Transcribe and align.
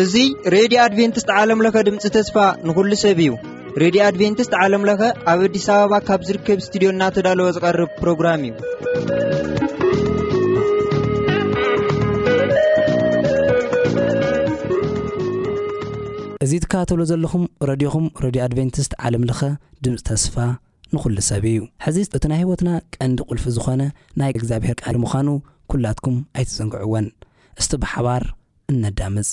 እዙ 0.00 0.14
ሬድዮ 0.54 0.78
ኣድቨንትስት 0.86 1.30
ዓለምለኸ 1.38 1.76
ድምፂ 1.88 2.04
ተስፋ 2.16 2.36
ንኩሉ 2.66 2.90
ሰብ 3.04 3.18
እዩ 3.24 3.30
ሬድዮ 3.82 4.00
ኣድቨንትስት 4.08 4.52
ዓለምለኸ 4.64 5.00
ኣብ 5.32 5.40
ኣዲስ 5.46 5.66
ኣበባ 5.76 5.92
ካብ 6.10 6.20
ዝርከብ 6.28 6.58
እስትድዮ 6.64 6.88
እናተዳለዎ 6.96 7.48
ዝቐርብ 7.58 7.90
ፕሮግራም 8.02 8.42
እዩ 8.50 8.54
እዙ 16.44 16.52
ትካባተብሎ 16.64 17.02
ዘለኹም 17.12 17.44
ረድኹም 17.70 18.06
ረድዮ 18.26 18.42
ኣድቨንትስት 18.48 18.92
ዓለምለኸ 19.06 19.40
ድምፂ 19.84 19.98
ተስፋ 20.10 20.34
ንኹሉ 20.94 21.16
ሰብ 21.30 21.44
እዩ 21.50 21.58
ሕዚ 21.84 21.96
እቲ 22.16 22.24
ናይ 22.30 22.38
ህይወትና 22.42 22.70
ቀንዲ 22.96 23.18
ቁልፊ 23.28 23.44
ዝኾነ 23.56 23.82
ናይ 24.20 24.30
እግዚኣብሔር 24.34 24.76
ቀንዲ 24.82 24.96
ምዃኑ 25.04 25.28
ኩላትኩም 25.72 26.16
ኣይትዘንግዕዎን 26.36 27.06
እስቲ 27.60 27.72
ብሓባር 27.82 28.22
እነዳምፅ 28.72 29.28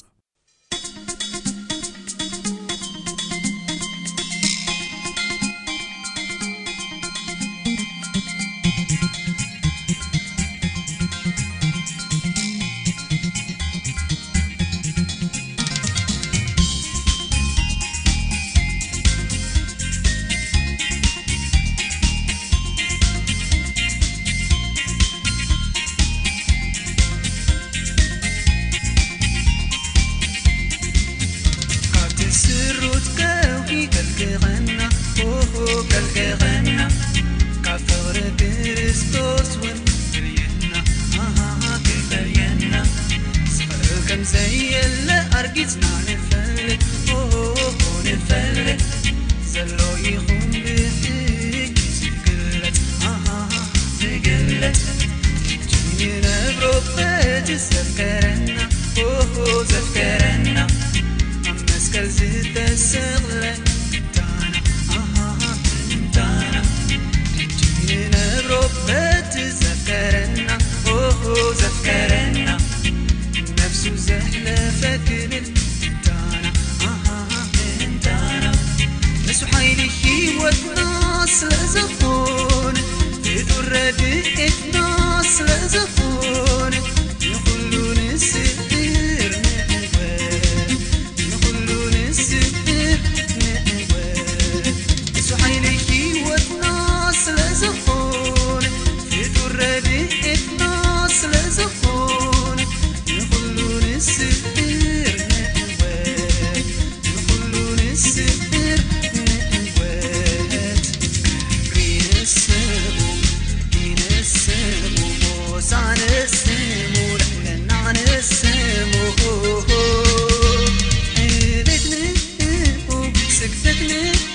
ل 123.83 124.34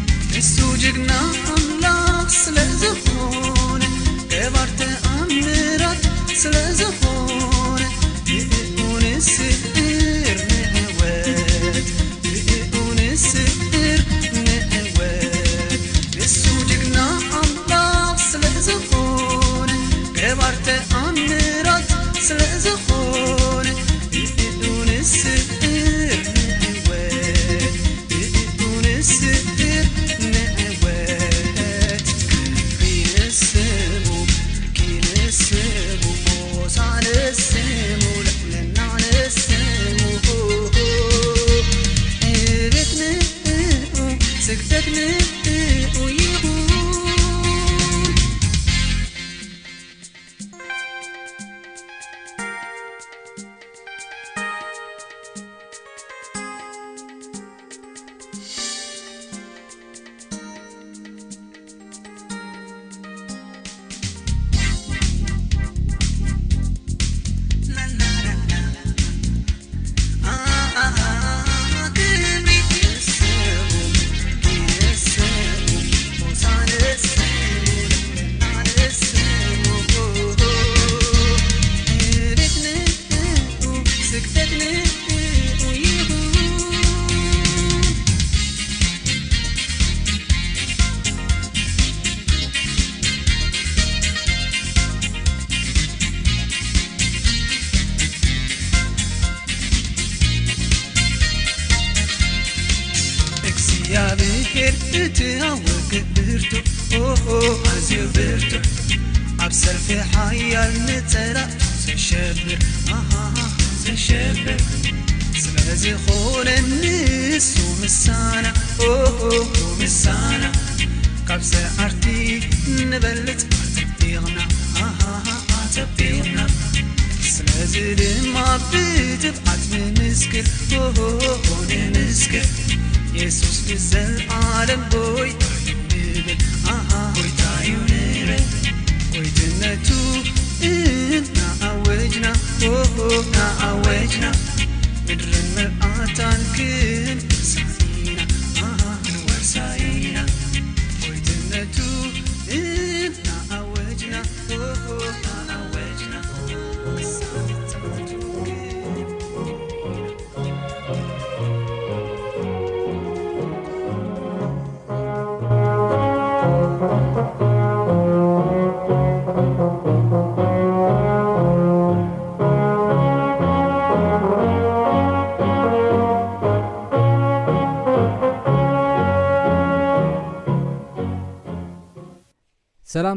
sucık 0.41 0.97
naınlav 0.97 2.27
slezıhone 2.29 3.85
devarte 4.31 4.87
annırat 5.17 5.97
sılezıhone 6.35 7.85
diiune 8.25 9.21
sitti 9.21 9.90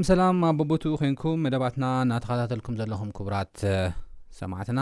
ምሰላም 0.03 0.37
ኣቦቦትኡ 0.49 0.93
ኮንኩም 1.01 1.41
መደባትና 1.45 1.85
እናተኸታተልኩም 2.05 2.77
ዘለኹም 2.81 3.11
ክቡራት 3.17 3.59
ሰማዕትና 4.39 4.81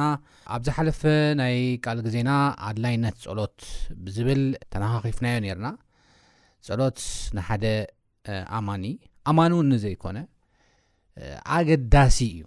ኣብዝሓለፈ 0.54 1.00
ናይ 1.40 1.56
ቃል 1.84 1.98
ግዜና 2.06 2.30
ኣድላይነት 2.68 3.16
ፀሎት 3.24 3.56
ብዝብል 4.04 4.42
ተናኻኺፍናዮ 4.72 5.36
ነርና 5.44 5.68
ፀሎት 6.68 7.00
ንሓደ 7.38 7.64
ኣማኒ 8.58 8.84
ኣማን 9.32 9.54
እውኒ 9.56 9.72
ዘይኮነ 9.84 10.18
ኣገዳሲ 11.58 12.18
እዩ 12.36 12.42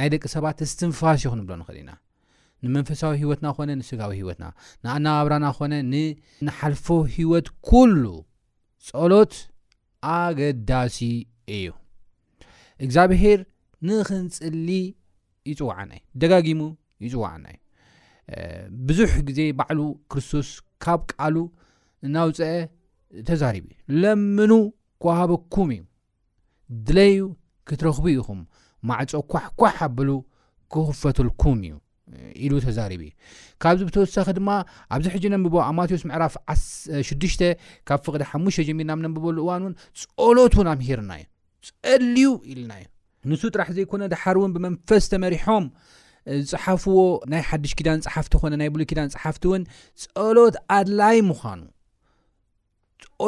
ናይ 0.00 0.10
ደቂ 0.16 0.24
ሰባት 0.36 0.58
ስትንፋስ 0.72 1.20
ይኹን 1.26 1.42
ይብሎ 1.44 1.54
ንኽእል 1.62 1.78
ኢና 1.84 1.92
ንመንፈሳዊ 2.64 3.14
ሂወትና 3.24 3.48
ኾነ 3.58 3.70
ንስጋዊ 3.80 4.12
ሂወትና 4.22 4.46
ንኣናባብራና 4.84 5.46
ኾነ 5.58 5.74
ንነሓልፎ 5.92 6.86
ሂወት 7.16 7.46
ኩሉ 7.70 8.04
ፀሎት 8.88 9.34
ኣገዳሲ 10.12 10.98
እዩ 11.56 11.66
እግዚኣብሄር 12.84 13.40
ንክንፅሊ 13.88 14.68
ይፅዋዓና 15.50 15.90
ዩ 15.98 16.00
ደጋጊሙ 16.22 16.60
ይፅዋዓና 17.06 17.44
እዩ 17.52 17.58
ብዙሕ 18.88 19.12
ግዜ 19.28 19.40
ባዕሉ 19.58 19.80
ክርስቶስ 20.12 20.48
ካብ 20.84 21.00
ቃሉ 21.12 21.36
ናውፀአ 22.14 22.54
ተዛሪቡ 23.28 23.66
ዩ 23.74 24.00
ለምኑ 24.02 24.52
ክዋሃበኩም 25.02 25.68
እዩ 25.76 25.82
ድለዩ 26.86 27.18
ክትረኽቡ 27.68 28.04
ኢኹም 28.16 28.40
ማዕፀ 28.88 29.12
ኳሕኳሕ 29.32 29.76
ኣበሉ 29.86 30.10
ክኽፈተልኩም 30.72 31.58
እዩ 31.68 31.74
ኢሉ 32.44 32.52
ተዛሪብ 32.66 33.00
እዩ 33.06 33.10
ካብዚ 33.62 33.80
ብተወሳኺ 33.88 34.26
ድማ 34.38 34.50
ኣብዚ 34.94 35.06
ሕጂ 35.14 35.24
ነንብቦ 35.34 35.54
ኣማቴዎስ 35.68 36.02
ምዕራፍ 36.10 36.34
6 37.10 37.44
ካብ 37.88 38.00
ፍቅዲ 38.06 38.22
5ሙ 38.32 38.44
ጀሚርናብ 38.68 39.00
ነብበሉ 39.06 39.36
እዋንውን 39.44 39.74
ፀሎት 40.02 40.54
ውን 40.60 40.68
ኣምሂርናዩ 40.74 41.22
ፀልዩ 41.70 42.28
ኢልናዩ 42.52 42.84
ንሱ 43.30 43.42
ጥራሕ 43.54 43.68
ዘይኮነ 43.78 44.02
ድሓር 44.12 44.36
እውን 44.40 44.52
ብመንፈስ 44.56 45.04
ተመሪሖም 45.12 45.64
ዝፅሓፍዎ 46.50 46.96
ናይ 47.32 47.42
ሓድሽ 47.48 47.72
ኪዳን 47.78 48.00
ፅሓፍቲ 48.06 48.32
ኮነ 48.42 48.54
ናይ 48.60 48.68
ብሉይ 48.74 48.86
ኪዳን 48.90 49.10
ፅሓፍቲ 49.14 49.44
እውን 49.50 49.62
ፀሎት 50.04 50.56
ኣድላይ 50.78 51.18
ምኑ 51.30 51.34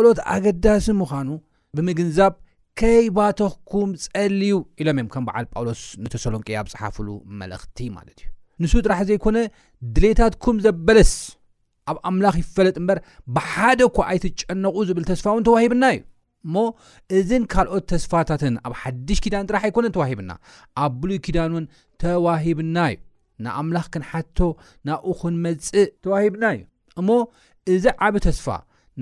ሎት 0.04 0.18
ኣገዳሲ 0.34 0.86
ምዃኑ 1.00 1.28
ብምግንዛብ 1.76 2.34
ከይባተኽኩም 2.80 3.88
ፀልዩ 4.04 4.54
ኢሎም 4.82 4.98
እዮም 5.00 5.08
ከም 5.14 5.24
በዓል 5.28 5.46
ጳውሎስ 5.54 5.82
ንተሰሎንቄ 6.04 6.48
ብፅሓፍሉ 6.66 7.08
መልእክቲ 7.40 7.78
ማለት 7.96 8.20
እዩ 8.24 8.28
ንሱ 8.62 8.72
ጥራሕ 8.84 9.00
ዘይኮነ 9.08 9.36
ድሌታትኩም 9.96 10.56
ዘበለስ 10.64 11.12
ኣብ 11.90 11.98
ኣምላኽ 12.08 12.34
ይፈለጥ 12.42 12.74
እምበር 12.80 12.98
ብሓደ 13.36 13.80
ኳ 13.96 14.06
ኣይትጨነቁ 14.12 14.76
ዝብል 14.88 15.04
ተስፋ 15.10 15.24
እውን 15.34 15.44
ተዋሂብና 15.48 15.84
እዩ 15.94 16.00
እሞ 16.46 16.54
እዚን 17.18 17.44
ካልኦት 17.52 17.84
ተስፋታትን 17.92 18.54
ኣብ 18.66 18.74
ሓድሽ 18.80 19.18
ኪዳን 19.24 19.48
ጥራሕ 19.50 19.62
ኣይኮነን 19.68 19.94
ተዋሂብና 19.96 20.30
ኣብ 20.84 20.92
ብሉይ 21.00 21.18
ኪዳን 21.26 21.52
እውን 21.54 21.66
ተዋሂብና 22.02 22.76
እዩ 22.92 22.98
ንኣምላኽ 23.44 23.86
ክንሓቶ 23.94 24.38
ናብኡ 24.88 25.12
ክንመፅእ 25.20 25.86
ተዋሂብና 26.06 26.44
እዩ 26.56 26.62
እሞ 27.00 27.08
እዚ 27.74 27.84
ዓብ 28.08 28.14
ተስፋ 28.26 28.46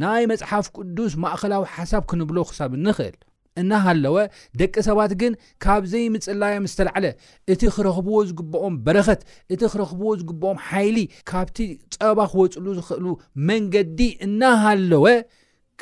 ናይ 0.02 0.24
መፅሓፍ 0.30 0.66
ቅዱስ 0.76 1.12
ማእኸላዊ 1.24 1.62
ሓሳብ 1.76 2.02
ክንብሎ 2.10 2.38
ክሳብ 2.50 2.72
ንኽእል 2.84 3.16
እናሃለወ 3.60 4.16
ደቂ 4.60 4.74
ሰባት 4.88 5.12
ግን 5.20 5.32
ካብዘይ 5.64 6.04
ምፅላዮም 6.14 6.66
ዝተላዓለ 6.72 7.06
እቲ 7.52 7.60
ክረኽብዎ 7.76 8.16
ዝግብኦም 8.30 8.74
በረኸት 8.86 9.22
እቲ 9.54 9.60
ክረኽብዎ 9.72 10.10
ዝግብኦም 10.20 10.58
ሓይሊ 10.68 10.98
ካብቲ 11.30 11.58
ፀበባ 11.96 12.20
ክወፅሉ 12.32 12.66
ዝኽእሉ 12.78 13.06
መንገዲ 13.50 14.00
እናሃለወ 14.26 15.06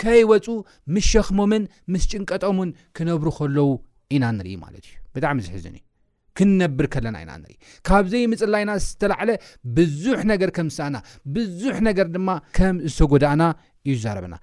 ከይወፁ 0.02 0.46
ምስሸክሞምን 0.94 1.62
ምስጭንቀጦምን 1.92 2.70
ክነብሩ 2.98 3.28
ከለው 3.38 3.70
ኢና 4.14 4.24
ንርኢ 4.38 4.56
ማለት 4.64 4.84
እዩ 4.88 4.94
ብጣዕሚ 5.14 5.38
ዝሕዝን 5.46 5.74
እዩ 5.78 5.82
ክንነብር 6.38 6.86
ከለና 6.94 7.16
ኢና 7.24 7.32
ንርኢ 7.42 7.54
ካብዘይ 7.88 8.24
ምፅላይና 8.32 8.70
ዝተላዕለ 8.86 9.30
ብዙሕ 9.76 10.18
ነገር 10.32 10.50
ከም 10.56 10.68
ዝሰአና 10.74 10.96
ብዙሕ 11.36 11.76
ነገር 11.88 12.06
ድማ 12.16 12.28
ከም 12.58 12.76
ዝተጎዳእና 12.94 13.44
እዩ 13.92 13.96
ዛረብና 14.04 14.34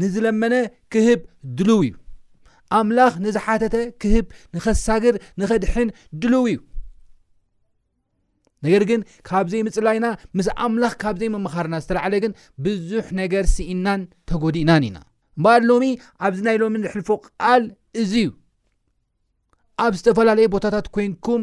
ንዝለመነ 0.00 0.54
ክህብ 0.92 1.20
ድልው 1.58 1.80
እዩ 1.86 1.94
ኣምላኽ 2.78 3.14
ንዝሓተተ 3.24 3.76
ክህብ 4.02 4.26
ንኸሳግር 4.54 5.14
ንኸድሕን 5.40 5.88
ድልው 6.22 6.44
እዩ 6.50 6.58
ነገር 8.66 8.82
ግን 8.90 9.00
ካብዘይ 9.28 9.62
ምፅላይና 9.66 10.06
ምስ 10.38 10.48
ኣምላኽ 10.66 10.94
ካብዘይ 11.02 11.28
ምምኻርና 11.34 11.74
ዝተለዓለ 11.84 12.14
ግን 12.24 12.32
ብዙሕ 12.64 13.06
ነገር 13.20 13.44
ስኢናን 13.54 14.02
ተጎዲእናን 14.32 14.86
ኢና 14.88 14.98
እምበል 15.38 15.62
ሎሚ 15.70 15.84
ኣብዚ 16.26 16.40
ናይ 16.48 16.56
ሎም 16.62 16.76
ዝሕልፎ 16.84 17.10
ቃል 17.32 17.64
እዚ 18.02 18.12
ዩ 18.26 18.30
ኣብ 19.86 19.92
ዝተፈላለየ 19.98 20.46
ቦታታት 20.54 20.86
ኮይንኩም 20.96 21.42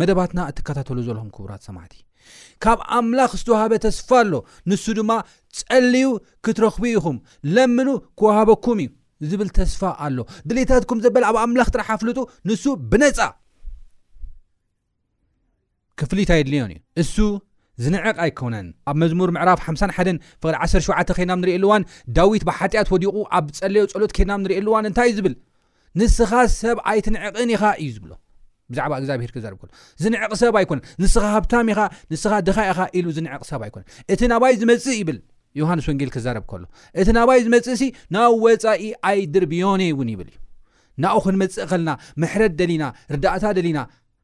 መደባትና 0.00 0.40
እትከታተሉ 0.50 0.98
ዘለኩም 1.06 1.30
ክቡራት 1.36 1.62
ሰማዕት 1.68 1.92
እ 1.98 2.02
ካብ 2.64 2.78
ኣምላኽ 2.98 3.32
ዝትዋሃበ 3.40 3.72
ተስፋ 3.86 4.08
ኣሎ 4.22 4.32
ንሱ 4.70 4.84
ድማ 4.98 5.10
ጸልዩ 5.58 6.06
ክትረኽቡ 6.44 6.82
ኢኹም 6.94 7.16
ለምኑ 7.54 7.88
ክወሃበኩም 8.18 8.78
እዩ 8.84 8.88
ዝብል 9.30 9.48
ተስፋ 9.58 9.80
ኣሎ 10.06 10.18
ድሌታትኩም 10.50 11.00
ዘበለ 11.04 11.24
ኣብ 11.30 11.36
ኣምላኽ 11.44 11.68
ጥራሕ 11.74 11.88
ኣፍልጡ 11.96 12.18
ንሱ 12.50 12.64
ብነፃ 12.92 13.18
ክፍሊትይድልዮን 16.00 16.72
እዩ 16.76 16.80
እሱ 17.02 17.14
ዝንዕቕ 17.84 18.16
ኣይኮውነን 18.24 18.66
ኣብ 18.90 18.96
መዝሙር 19.02 19.28
ምዕራፍ 19.34 19.60
51 19.64 20.22
ፍቅል17 20.42 21.10
ኬናም 21.18 21.40
ንርኢየልዋን 21.42 21.82
ዳዊት 22.16 22.42
ብሓጢኣት 22.48 22.88
ወዲቑ 22.94 23.16
ኣብ 23.38 23.44
ጸለዮ 23.58 23.82
ጸሎት 23.92 24.12
ኬድናም 24.16 24.42
ንርኤየኣሉዋን 24.44 24.86
እንታይ 24.88 25.08
እዩ 25.10 25.16
ዝብል 25.18 25.34
ንስኻ 26.00 26.30
ሰብ 26.60 26.78
ኣይትንዕቕን 26.92 27.52
ኢኻ 27.56 27.62
እዩ 27.84 27.90
ዝብሎ 27.96 28.10
ብዛዕባ 28.72 28.92
እግዚኣብሄር 29.00 29.30
ክዛርብ 29.34 29.56
ከሎ 29.60 29.70
ዝንዕቕ 30.02 30.30
ሰብ 30.40 30.54
ኣይኮነን 30.60 30.82
ንስኻ 31.02 31.22
ሃብታሚ 31.34 31.66
ኢኻ 31.74 31.80
ንስኻ 32.12 32.32
ድኻኢኻ 32.46 32.78
ኢሉ 32.98 33.06
ዝንዕቕ 33.18 33.42
ሰብ 33.50 33.60
ኣይኮነን 33.66 33.86
እቲ 34.12 34.20
ናባይ 34.32 34.54
ዝመጽእ 34.62 34.96
ይብል 35.00 35.18
ዮሃንስ 35.60 35.86
ወንጌል 35.90 36.10
ክዛርብ 36.14 36.44
ከሎ 36.50 36.62
እቲ 37.00 37.08
ናባይ 37.18 37.38
ዝመጽእ 37.46 37.76
ሲ 37.80 37.84
ናብ 38.14 38.34
ወፃኢ 38.44 38.82
ኣይድርብዮኔ 39.10 39.82
እውን 39.94 40.10
ይብል 40.14 40.28
እዩ 40.32 40.36
ናኡ 41.04 41.16
ክንመፅእ 41.26 41.64
ከልና 41.70 41.90
ምሕረድ 42.22 42.52
ደሊና 42.60 42.84
ርዳእታ 43.14 43.44
ደሊና 43.58 43.78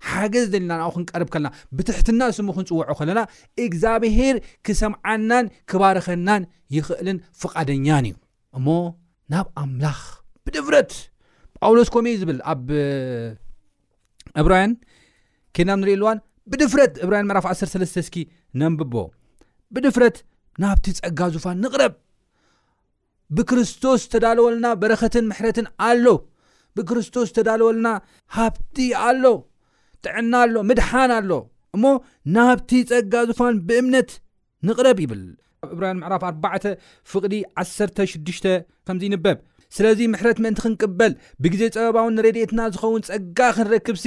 ሓገዝ 0.08 0.46
ደሊና 0.54 0.72
ናኡ 0.80 0.90
ክንቀርብ 0.96 1.28
ከልና 1.34 1.48
ብትሕትና 1.78 2.20
ስሙ 2.38 2.48
ክንፅውዖ 2.56 2.88
ከለና 2.98 3.20
እግዚኣብሄር 3.66 4.36
ክሰምዓናን 4.66 5.46
ክባርኸናን 5.72 6.42
ይኽእልን 6.76 7.18
ፍቓደኛን 7.42 8.06
እዩ 8.10 8.14
እሞ 8.58 8.66
ናብ 9.32 9.46
ኣምላኽ 9.62 10.00
ብድፍረት 10.46 10.92
ጳውሎስ 11.60 11.88
ከምኡእ 11.94 12.18
ዝብል 12.22 12.38
ኣብ 12.52 12.66
እብራይን 14.41 14.73
ኬናብ 15.57 15.79
ንሪኢ 15.83 15.97
ልዋን 16.03 16.19
ብድፍረት 16.53 16.95
ዕብራይን 17.05 17.26
ምዕራፍ 17.29 17.45
13 17.50 17.99
እስኪ 18.03 18.17
ነንብቦ 18.61 18.95
ብድፍረት 19.75 20.17
ናብቲ 20.62 20.87
ፀጋ 20.99 21.21
ዙፋን 21.35 21.57
ንቕረብ 21.64 21.95
ብክርስቶስ 23.37 24.03
ተዳለወልና 24.12 24.67
በረኸትን 24.81 25.25
ምሕረትን 25.31 25.67
ኣሎ 25.88 26.07
ብክርስቶስ 26.79 27.29
ተዳለወልና 27.37 27.88
ሃብቲ 28.37 28.76
ኣሎ 29.07 29.25
ጥዕና 30.05 30.33
ኣሎ 30.45 30.55
ምድሓን 30.69 31.11
ኣሎ 31.19 31.31
እሞ 31.76 31.85
ናብቲ 32.37 32.71
ፀጋ 32.91 33.14
ዙፋን 33.31 33.55
ብእምነት 33.69 34.11
ንቕረብ 34.67 34.99
ይብል 35.05 35.23
ኣብ 35.64 35.71
ዕብራይን 35.75 35.99
ምዕራፍ 36.03 36.23
ኣ 36.29 36.33
ፍቕዲ 37.12 37.35
16ድሽ 37.62 38.38
ከምዚ 38.87 39.03
ንበብ 39.14 39.38
ስለዚ 39.76 40.00
ምሕረት 40.12 40.38
ምእንቲ 40.45 40.59
ክንቅበል 40.64 41.12
ብግዜ 41.43 41.62
ፀበባውን 41.76 42.14
ንረድኤትና 42.16 42.61
ዝኸውን 42.75 43.02
ፀጋ 43.09 43.38
ክንረክብ 43.57 43.97
ሲ 44.02 44.07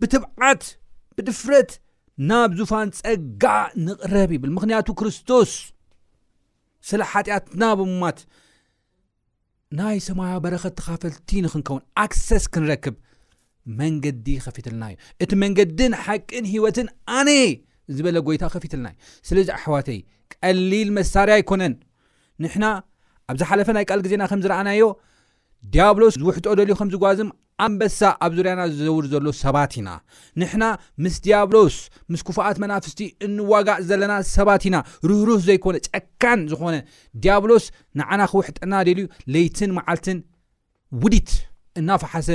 ብትብዓት 0.00 0.62
ብድፍረት 1.16 1.70
ናብ 2.30 2.50
ዙፋን 2.58 2.88
ፀጋ 3.00 3.44
ንቕረብ 3.86 4.30
ይብል 4.36 4.50
ምክንያቱ 4.56 4.86
ክርስቶስ 5.00 5.52
ስለ 6.88 7.00
ሓጢኣት 7.12 7.44
ናብእሙማት 7.62 8.18
ናይ 9.78 9.96
ሰማዊ 10.08 10.34
በረኸት 10.44 10.74
ተካፈልቲ 10.80 11.30
ንክንከውን 11.46 11.82
ኣክሰስ 12.04 12.44
ክንረክብ 12.54 12.94
መንገዲ 13.80 14.26
ኸፊትልናእዩ 14.44 14.96
እቲ 15.24 15.32
መንገድን 15.42 15.92
ሓቂን 16.04 16.46
ሂወትን 16.52 16.86
ኣነ 17.16 17.28
ዝበለ 17.96 18.18
ጎይታ 18.26 18.44
ኸፊትልና 18.54 18.86
እዩ 18.92 18.98
ስለዚ 19.30 19.48
ኣሕዋተይ 19.58 19.98
ቀሊል 20.34 20.88
መሳርያ 20.98 21.34
ኣይኮነን 21.40 21.74
ንሕና 22.44 22.64
ኣብዚ 23.32 23.42
ሓለፈ 23.48 23.68
ናይ 23.76 23.84
ቃል 23.90 24.00
ግዜና 24.04 24.22
ከምዝረኣናዮ 24.30 24.82
ዲያብሎስ 25.72 26.14
ዝውሕትኦ 26.20 26.52
ደልዩ 26.58 26.74
ከምዝጓዝም 26.80 27.28
ኣንበሳ 27.64 28.00
ኣብ 28.24 28.32
ዙርያና 28.36 28.60
ዝዘውድ 28.72 29.06
ዘሎ 29.12 29.26
ሰባት 29.42 29.72
ኢና 29.78 29.88
ንሕና 30.40 30.64
ምስ 31.04 31.14
ዲያብሎስ 31.24 31.76
ምስ 32.12 32.20
ኩፉኣት 32.28 32.56
መናፍስቲ 32.62 33.00
እንዋጋእ 33.26 33.80
ዘለና 33.88 34.14
ሰባት 34.36 34.64
ኢና 34.68 34.76
ርህርህ 35.10 35.40
ዘይኮነ 35.48 35.76
ጨካን 35.88 36.40
ዝኾነ 36.52 36.74
ዲያብሎስ 37.24 37.64
ንዓና 38.00 38.20
ክውሕጥና 38.32 38.72
ደልዩ 38.88 39.06
ለይትን 39.34 39.72
መዓልትን 39.78 40.20
ውድት 41.02 41.32
እናፈሓሰ 41.82 42.30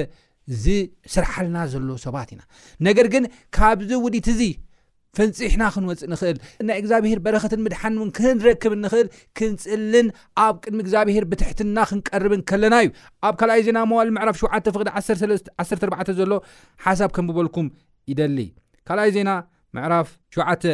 ዝስርሓልና 0.64 1.58
ዘሎ 1.74 1.88
ሰባት 2.06 2.30
ኢና 2.36 2.42
ነገር 2.90 3.10
ግን 3.16 3.24
ካብዚ 3.58 3.92
ውዲት 4.06 4.28
እዚ 4.36 4.42
ፈንፂሕና 5.18 5.64
ክንወፅእ 5.74 6.08
ንኽእል 6.12 6.38
ናይ 6.68 6.78
እግዚኣብሄር 6.82 7.20
በረኸትን 7.26 7.62
ምድሓን 7.66 7.96
ውን 8.02 8.10
ክንረክብ 8.18 8.74
ንኽእል 8.84 9.08
ክንፅልን 9.38 10.08
ኣብ 10.44 10.56
ቅድሚ 10.64 10.80
እግዚኣብሔር 10.86 11.26
ብትሕትና 11.32 11.78
ክንቀርብን 11.90 12.42
ከለና 12.50 12.76
እዩ 12.86 12.90
ኣብ 13.28 13.36
ካልኣይ 13.42 13.62
ዜና 13.68 13.78
ሞዋል 13.92 14.10
ምዕራፍ 14.16 14.38
7 14.78 15.28
ዲ 15.34 15.38
14 15.60 16.14
ዘሎ 16.20 16.34
ሓሳብ 16.86 17.12
ከም 17.18 17.28
ብበልኩም 17.32 17.68
ይደሊ 18.12 18.40
ካልኣይ 18.90 19.12
ዜና 19.18 19.30
ምዕራፍ 19.78 20.10
7 20.40 20.66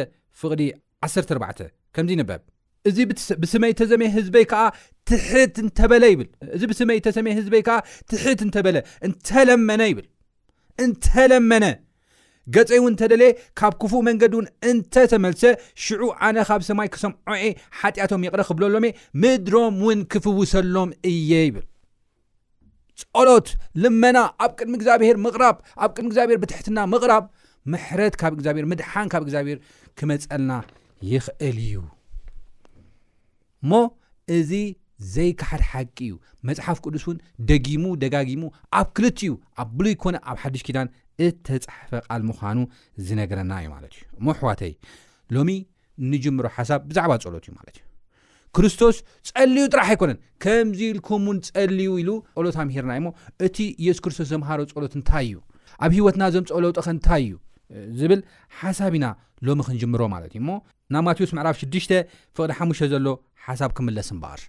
ፍቕዲ 0.42 0.62
14 1.08 1.62
ከምዚ 1.96 2.10
ይንበብ 2.16 2.42
እብስይዘሜ 2.88 4.04
ህዝይዓ 4.16 4.62
ትት 5.08 5.56
እንበለ 5.64 6.04
ይብል 6.12 6.28
እዚ 6.56 6.62
ብስመይ 6.70 6.98
ተሰሜ 7.06 7.26
ህዝበይ 7.38 7.62
ከዓ 7.68 7.78
ትሕት 8.10 8.40
እንተበለ 8.46 8.76
እንተለመነ 9.06 9.82
ይብል 9.90 10.06
እንተለመነ 10.84 11.64
ገፀይ 12.54 12.78
እውን 12.80 12.94
እተደለ 12.96 13.22
ካብ 13.58 13.72
ክፉእ 13.80 14.02
መንገዲ 14.08 14.32
እውን 14.36 14.46
እንተተመልሰ 14.70 15.42
ሽዑ 15.84 16.02
ኣነ 16.28 16.36
ካብ 16.48 16.60
ሰማይ 16.68 16.88
ክሰምዖ 16.94 17.16
የ 17.42 17.44
ሓጢኣቶም 17.80 18.24
ይቕረ 18.26 18.42
ክብለሎም 18.48 18.86
ምድሮም 19.22 19.76
ውን 19.86 19.98
ክፍውሰሎም 20.12 20.90
እየ 21.12 21.30
ይብል 21.46 21.64
ጸሎት 23.02 23.48
ልመና 23.82 24.16
ኣብ 24.44 24.50
ቅድሚ 24.58 24.72
እግዚኣብሔር 24.78 25.16
ምቕራ 25.26 25.42
ኣብ 25.84 25.90
ቅድሚ 25.96 26.08
እግዚኣብሔር 26.10 26.38
ብትሕትና 26.44 26.78
ምቕራብ 26.94 27.24
ምሕረት 27.72 28.14
ካብ 28.20 28.32
እግዚብሔር 28.38 28.66
ምድሓን 28.72 29.08
ካብ 29.12 29.22
እግዚኣብሔር 29.26 29.58
ክመፀልና 29.98 30.52
ይክእል 31.12 31.58
እዩ 31.68 31.74
እሞ 33.64 33.72
እዚ 34.36 34.50
ዘይካሓድ 35.12 35.62
ሓቂ 35.70 35.96
እዩ 36.06 36.14
መፅሓፍ 36.48 36.78
ቅዱስ 36.84 37.04
እውን 37.06 37.18
ደጊሙ 37.48 37.84
ደጋጊሙ 38.02 38.42
ኣብ 38.78 38.88
ክልቲ 38.96 39.18
እዩ 39.28 39.32
ኣብ 39.62 39.68
ብሉይ 39.78 39.94
ይኮነ 39.96 40.16
ኣብ 40.30 40.36
ሓድሽ 40.42 40.62
ኪዳን 40.66 40.88
እተፀሓፈ 41.26 41.90
ቃል 42.08 42.22
ምዃኑ 42.28 42.58
ዝነግረና 43.06 43.52
እዩ 43.62 43.66
ማለት 43.74 43.92
እዩ 43.98 44.02
ሞ 44.26 44.34
ኣሕዋተይ 44.34 44.72
ሎሚ 45.36 45.50
ንጅምሮ 46.12 46.44
ሓሳብ 46.56 46.80
ብዛዕባ 46.90 47.12
ፀሎት 47.24 47.44
እዩ 47.48 47.52
ማለት 47.58 47.76
እዩ 47.78 47.82
ክርስቶስ 48.56 48.96
ፀልዩ 49.30 49.64
ጥራሕ 49.72 49.88
ኣይኮነን 49.94 50.18
ከምዚ 50.42 50.80
ኢልኩም 50.92 51.24
ውን 51.30 51.38
ፀልዩ 51.56 51.88
ኢሉ 52.02 52.10
ፀሎት 52.38 52.56
ኣምሂርና 52.62 52.92
እዩ 52.98 53.02
ሞ 53.06 53.10
እቲ 53.46 53.56
ኢየሱስ 53.82 54.02
ክርስቶስ 54.06 54.28
ዘምሃሮ 54.32 54.60
ፀሎት 54.76 54.94
እንታይ 55.00 55.26
እዩ 55.30 55.38
ኣብ 55.84 55.92
ሂወትና 55.98 56.22
ዞም 56.34 56.44
ፀለውጥኸ 56.54 56.86
እንታይ 56.96 57.24
እዩ 57.28 57.34
ዝብል 57.98 58.22
ሓሳብ 58.60 58.92
ኢና 58.98 59.08
ሎሚ 59.48 59.60
ክንጅምሮ 59.66 60.00
ማለት 60.14 60.32
እዩ 60.36 60.42
ሞ 60.48 60.54
ናብ 60.94 61.02
ማትዎስ 61.08 61.32
መዕራፍ 61.38 61.58
6 61.64 61.92
ፍቅዲ 62.36 62.50
ሓሙሽ 62.60 62.80
ዘሎ 62.94 63.06
ሓሳብ 63.44 63.70
ክምለስ 63.76 64.08
ምበኣር 64.16 64.40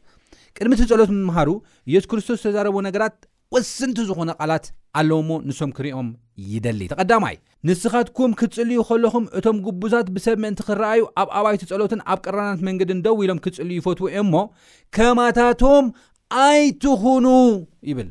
ቅድሚ 0.56 0.72
እቲ 0.78 0.84
ፀሎት 0.92 1.12
ምሃሩ 1.30 1.50
ኢየሱስ 1.92 2.08
ክርስቶስ 2.12 2.40
ዝተዛረበዎ 2.42 2.80
ነገራት 2.88 3.16
ወስንቲ 3.56 3.98
ዝኾነ 4.10 4.32
ቓላት 4.42 4.66
ኣለዎሞ 5.00 5.30
ንሶም 5.48 5.72
ክርኦም 5.78 6.08
ይደሊ 6.52 6.82
ተቐዳማይ 6.92 7.36
ንስኻትኩም 7.68 8.32
ክፅልዩ 8.40 8.78
ከለኹም 8.90 9.26
እቶም 9.38 9.58
ጉቡዛት 9.66 10.08
ብሰብ 10.16 10.38
ምእንቲ 10.44 10.62
ክረኣዩ 10.68 11.02
ኣብ 11.22 11.28
ኣባይቲ 11.40 11.64
ፀሎትን 11.72 12.02
ኣብ 12.12 12.20
ቀራናናት 12.26 12.62
መንገዲ 12.68 12.92
ደው 13.08 13.18
ኢሎም 13.26 13.40
ክፅል 13.46 13.72
ይፈትዎ 13.78 14.08
እዮሞ 14.14 14.34
ከማታቶም 14.98 15.86
ኣይትኹኑ 16.46 17.26
ይብል 17.90 18.10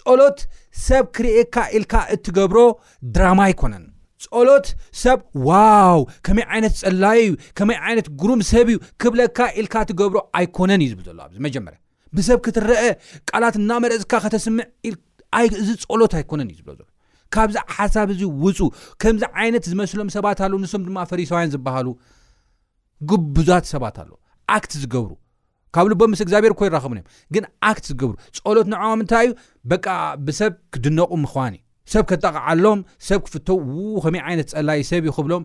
ጸሎት 0.00 0.40
ሰብ 0.88 1.04
ክርኤካ 1.18 1.56
ኢልካ 1.78 1.94
እትገብሮ 2.16 2.58
ድራማ 3.16 3.40
ኣይኮነን 3.48 3.84
ጸሎት 4.26 4.68
ሰብ 5.04 5.18
ዋው 5.48 5.98
ከመይ 6.28 6.46
ዓይነት 6.52 6.76
ጸላዮ 6.82 7.22
እዩ 7.26 7.32
ከመይ 7.60 7.78
ዓይነት 7.88 8.08
ጉሩም 8.22 8.42
ሰብ 8.52 8.66
እዩ 8.74 8.78
ክብለካ 9.04 9.38
ኢልካ 9.62 9.74
እትገብሮ 9.86 10.18
ኣይኮነን 10.40 10.84
እዩ 10.86 10.92
ዝብል 10.94 11.06
ዘሎ 11.10 11.20
ኣዚ 11.28 11.34
መጀመርያ 11.48 11.80
ብሰብ 12.16 12.38
ክትረአ 12.44 12.82
ቃላት 13.28 13.54
እናመረአፅካ 13.60 14.12
ከተስምዕእዚ 14.24 14.94
ፀሎት 15.86 16.12
ኣይኮነን 16.18 16.48
እዩ 16.52 16.58
ዝብሎ 16.60 16.82
ካብዚ 17.34 17.56
ሓሳብ 17.76 18.08
እዚ 18.14 18.20
ውፁ 18.44 18.58
ከምዚ 19.02 19.22
ዓይነት 19.42 19.64
ዝመስሎም 19.70 20.08
ሰባት 20.16 20.40
ኣለ 20.46 20.52
ንሶም 20.64 20.82
ድማ 20.88 20.98
ፈሪሳውያን 21.10 21.52
ዝበሃሉ 21.54 21.86
ጉብዛት 23.10 23.64
ሰባት 23.74 23.96
ኣለ 24.02 24.10
ኣክት 24.56 24.72
ዝገብሩ 24.82 25.12
ካብ 25.76 25.86
ልቦ 25.92 26.02
ምስ 26.12 26.20
እግዚኣብሔር 26.24 26.52
ኮይ 26.58 26.66
ይረኸቡን 26.70 26.98
እዮም 27.00 27.08
ግን 27.34 27.44
ኣክት 27.70 27.84
ዝገብሩ 27.90 28.14
ፀሎት 28.44 28.66
ንዕዋም 28.72 29.00
እንታይ 29.04 29.26
እዩ 29.28 29.32
በቃ 29.70 29.86
ብሰብ 30.26 30.52
ክድነቁ 30.74 31.10
ምኳን 31.24 31.54
እዩ 31.56 31.62
ሰብ 31.94 32.04
ከጠቕዓሎም 32.10 32.78
ሰብ 33.08 33.20
ክፍተ 33.26 33.48
ው 33.56 33.98
ከመይ 34.04 34.22
ዓይነት 34.28 34.48
ፀላይ 34.56 34.80
ሰብ 34.90 35.02
ይክብሎም 35.10 35.42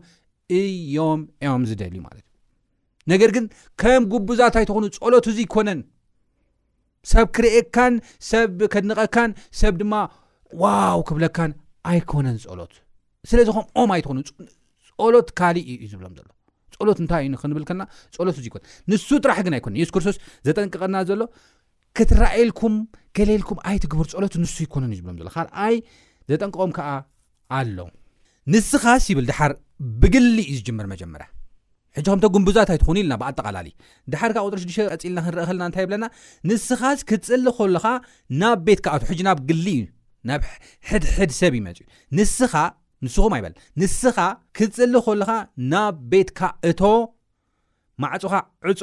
እዮም 0.60 1.22
እዮም 1.44 1.66
ዝደልዩ 1.72 2.00
ማለት 2.10 2.20
እዩ 2.26 2.30
ነገር 3.14 3.30
ግን 3.38 3.46
ከም 3.84 4.04
ጉብዛት 4.14 4.56
ኣይትኾኑ 4.62 4.86
ፀሎት 5.04 5.28
እዙ 5.32 5.38
ይኮነን 5.46 5.82
ሰብ 7.10 7.28
ክርኤካን 7.36 7.94
ሰብ 8.30 8.58
ከድንቐካን 8.74 9.30
ሰብ 9.60 9.74
ድማ 9.82 9.94
ዋው 10.64 11.00
ክብለካን 11.10 11.52
ኣይኮነን 11.92 12.36
ፀሎት 12.44 12.74
ስለዚ 13.30 13.48
ከምኦም 13.56 13.90
ኣይትኮኑፀሎት 13.96 15.28
ካሊእ 15.40 15.66
እዩ 15.74 15.82
ዝብሎም 15.94 16.14
ዘሎ 16.18 16.28
ፀሎት 16.76 17.00
እንታይ 17.04 17.22
እዩ 17.28 17.34
ክንብልከና 17.42 17.82
ፀሎት 18.18 18.36
እዙ 18.42 18.46
ይኮነ 18.50 18.64
ንሱ 18.92 19.10
ጥራሕ 19.24 19.40
ግን 19.46 19.54
ኣይኮነን 19.58 19.78
የሱስ 19.82 19.92
ክርስቶስ 19.96 20.18
ዘጠንቅቐና 20.48 20.96
ዘሎ 21.10 21.22
ክትራኤልኩም 21.98 22.76
ገሌልኩም 23.18 23.60
ኣይትግቡር 23.72 24.08
ፀሎት 24.16 24.36
ንሱ 24.44 24.56
ይኮነን 24.66 24.94
እዩ 24.94 25.00
ዝብሎም 25.02 25.18
ዘሎ 25.22 25.30
ካልኣይ 25.36 25.76
ዘጠንቅቆም 26.34 26.72
ከዓ 26.80 26.90
ኣሎ 27.60 27.78
ንስ 28.54 28.70
ኻስ 28.84 29.04
ይብል 29.12 29.26
ድሓር 29.32 29.52
ብግሊእ 30.02 30.48
እዩ 30.52 30.56
ዝጀምር 30.62 30.86
መጀመርያ 30.94 31.28
ሕጂ 31.98 32.06
ከምቶ 32.08 32.24
ጉንብዛ 32.34 32.58
እንታይ 32.64 32.78
ትኩን 32.82 32.98
ኢልና 33.00 33.14
ብኣጠቓላለ 33.22 33.68
ድሓድካ 34.12 34.38
ቁጥሪ6ዱ 34.48 34.76
ቀፂልና 34.94 35.10
ክንረኢ 35.14 35.48
ከልና 35.48 35.64
እንታይ 35.70 35.86
ብለና 35.88 36.06
ንስኻ 36.50 36.82
ክፅሊ 37.10 37.46
ከለኻ 37.58 37.86
ናብ 38.42 38.62
ቤትካእቶ 38.68 39.02
ሕጂ 39.12 39.20
ናብ 39.28 39.40
ግሊ 39.50 39.66
እዩ 39.78 39.82
ናብ 40.30 40.42
ሕድሕድ 40.90 41.32
ሰብ 41.40 41.54
ይመፅ 41.60 41.80
ንስኻ 42.20 42.54
ንስኹይበንስኻ 43.06 44.18
ክፅሊ 44.58 44.94
ኸልካ 45.08 45.32
ናብ 45.74 45.96
ቤትካእቶ 46.14 46.82
ማዕፁኻ 48.04 48.36
ዕፆ 48.74 48.82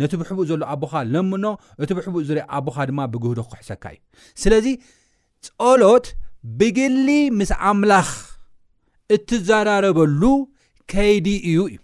ነቲ 0.00 0.12
ብሕቡእ 0.20 0.46
ዘሎ 0.50 0.62
ኣቦኻ 0.72 0.92
ለምኖ 1.12 1.44
እቲ 1.82 1.90
ብሕቡእ 1.98 2.22
ዝርኢ 2.26 2.42
ኣቦኻ 2.56 2.76
ድማ 2.88 3.00
ብግህዶ 3.12 3.38
ክኩሕሰካ 3.46 3.84
እዩ 3.94 3.98
ስለዚ 4.42 4.66
ፀሎት 5.46 6.06
ብግሊ 6.58 7.08
ምስ 7.38 7.50
ኣምላኽ 7.70 8.10
እትዘራረበሉ 9.14 10.22
ከይዲ 10.92 11.26
እዩ 11.48 11.58
እዩ 11.70 11.76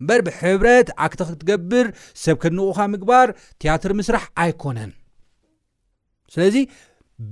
እምበር 0.00 0.20
ብሕብረት 0.26 0.88
ኣክተ 1.04 1.20
ክትገብር 1.28 1.86
ሰብ 2.22 2.36
ከንቑካ 2.42 2.78
ምግባር 2.94 3.28
ትያትር 3.60 3.92
ምስራሕ 4.00 4.24
ኣይኮነን 4.42 4.92
ስለዚ 6.34 6.56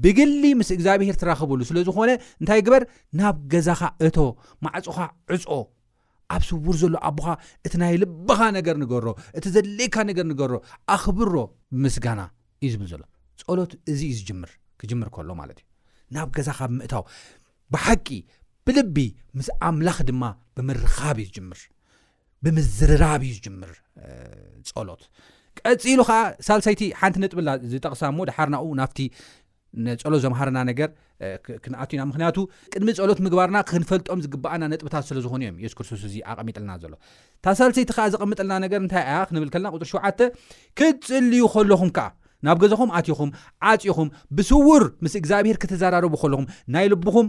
ብግሊ 0.04 0.42
ምስ 0.60 0.68
እግዚኣብሄር 0.76 1.16
ትራኽብሉ 1.22 1.60
ስለ 1.68 1.78
ዝኾነ 1.88 2.10
እንታይ 2.40 2.60
ግበር 2.66 2.82
ናብ 3.18 3.36
ገዛኻ 3.52 3.80
እቶ 4.06 4.16
ማዕፁኻ 4.64 4.98
ዕፆ 5.36 5.44
ኣብ 6.36 6.42
ስውር 6.48 6.76
ዘሎ 6.82 6.94
ኣቦኻ 7.08 7.26
እቲ 7.66 7.72
ናይ 7.82 7.94
ልበኻ 8.02 8.40
ነገር 8.58 8.74
ንገሮ 8.82 9.06
እቲ 9.36 9.44
ዘድለይካ 9.54 9.94
ነገር 10.10 10.24
ንገሮ 10.32 10.52
ኣኽብሮ 10.94 11.34
ብምስጋና 11.74 12.20
እዩ 12.64 12.68
ዝብል 12.74 12.88
ዘሎ 12.92 13.02
ጸሎት 13.42 13.72
እዚ 13.92 14.00
እዩ 14.14 14.18
ዝር 14.28 14.52
ክጅምር 14.80 15.08
ከሎ 15.14 15.30
ማለት 15.40 15.58
እዩ 15.62 15.66
ናብ 16.16 16.28
ገዛኻ 16.38 16.58
ብምእታው 16.72 17.04
ብሓቂ 17.74 18.06
ብልቢ 18.68 18.96
ምስ 19.38 19.46
ኣምላኽ 19.66 19.98
ድማ 20.08 20.22
ብምርኻብ 20.56 21.16
እዩ 21.20 21.28
ዝምር 21.36 21.60
ብምዝርራብ 22.44 23.20
እዩ 23.26 23.30
ዝጅምር 23.36 23.70
ጸሎት 24.68 25.02
ቀፂሉ 25.58 26.00
ከዓ 26.08 26.16
ሳልሰይቲ 26.46 26.82
ሓንቲ 27.00 27.16
ነጥብላ 27.22 27.50
ዝጠቕሳ 27.74 28.02
እሞ 28.12 28.18
ድሓርናኡ 28.30 28.66
ናፍቲ 28.80 28.98
ፀሎት 30.02 30.20
ዘምሃርና 30.24 30.58
ነገር 30.70 30.90
ክንኣትዩና 31.64 32.04
ምክንያቱ 32.10 32.36
ቅድሚ 32.74 32.88
ፀሎት 33.00 33.18
ምግባርና 33.26 33.58
ክንፈልጥም 33.70 34.20
ዝግባኣና 34.26 34.62
ነጥብታት 34.74 35.06
ስለ 35.08 35.16
ዝኾኑ 35.24 35.40
እዮም 35.48 35.56
የሱስ 35.64 35.76
ክርስቶስ 35.78 36.04
እዚ 36.10 36.14
ኣቐሚጥለና 36.32 36.72
ዘሎ 36.84 36.92
እታ 37.40 37.46
ሳልሰይቲ 37.60 37.90
ከዓ 37.96 38.06
ዘቐምጠለና 38.14 38.54
ነገር 38.64 38.78
እንታይ 38.84 39.04
ኣያ 39.12 39.18
ክንብል 39.30 39.50
ከለና 39.56 39.68
ቁፅሪ 39.76 39.86
ሸዓተ 39.96 40.20
ክትፅልዩ 40.80 41.42
ኸለኹም 41.56 41.92
ከዓ 41.98 42.06
ናብ 42.46 42.58
ገዛኹም 42.64 42.90
ኣትኹም 42.98 43.30
ዓፂኹም 43.72 44.08
ብስውር 44.38 44.84
ምስ 45.06 45.14
እግዚኣብሄር 45.22 45.56
ክተዘራረቡ 45.64 46.14
ከለኹም 46.24 46.48
ናይ 46.76 46.86
ልብኹም 46.94 47.28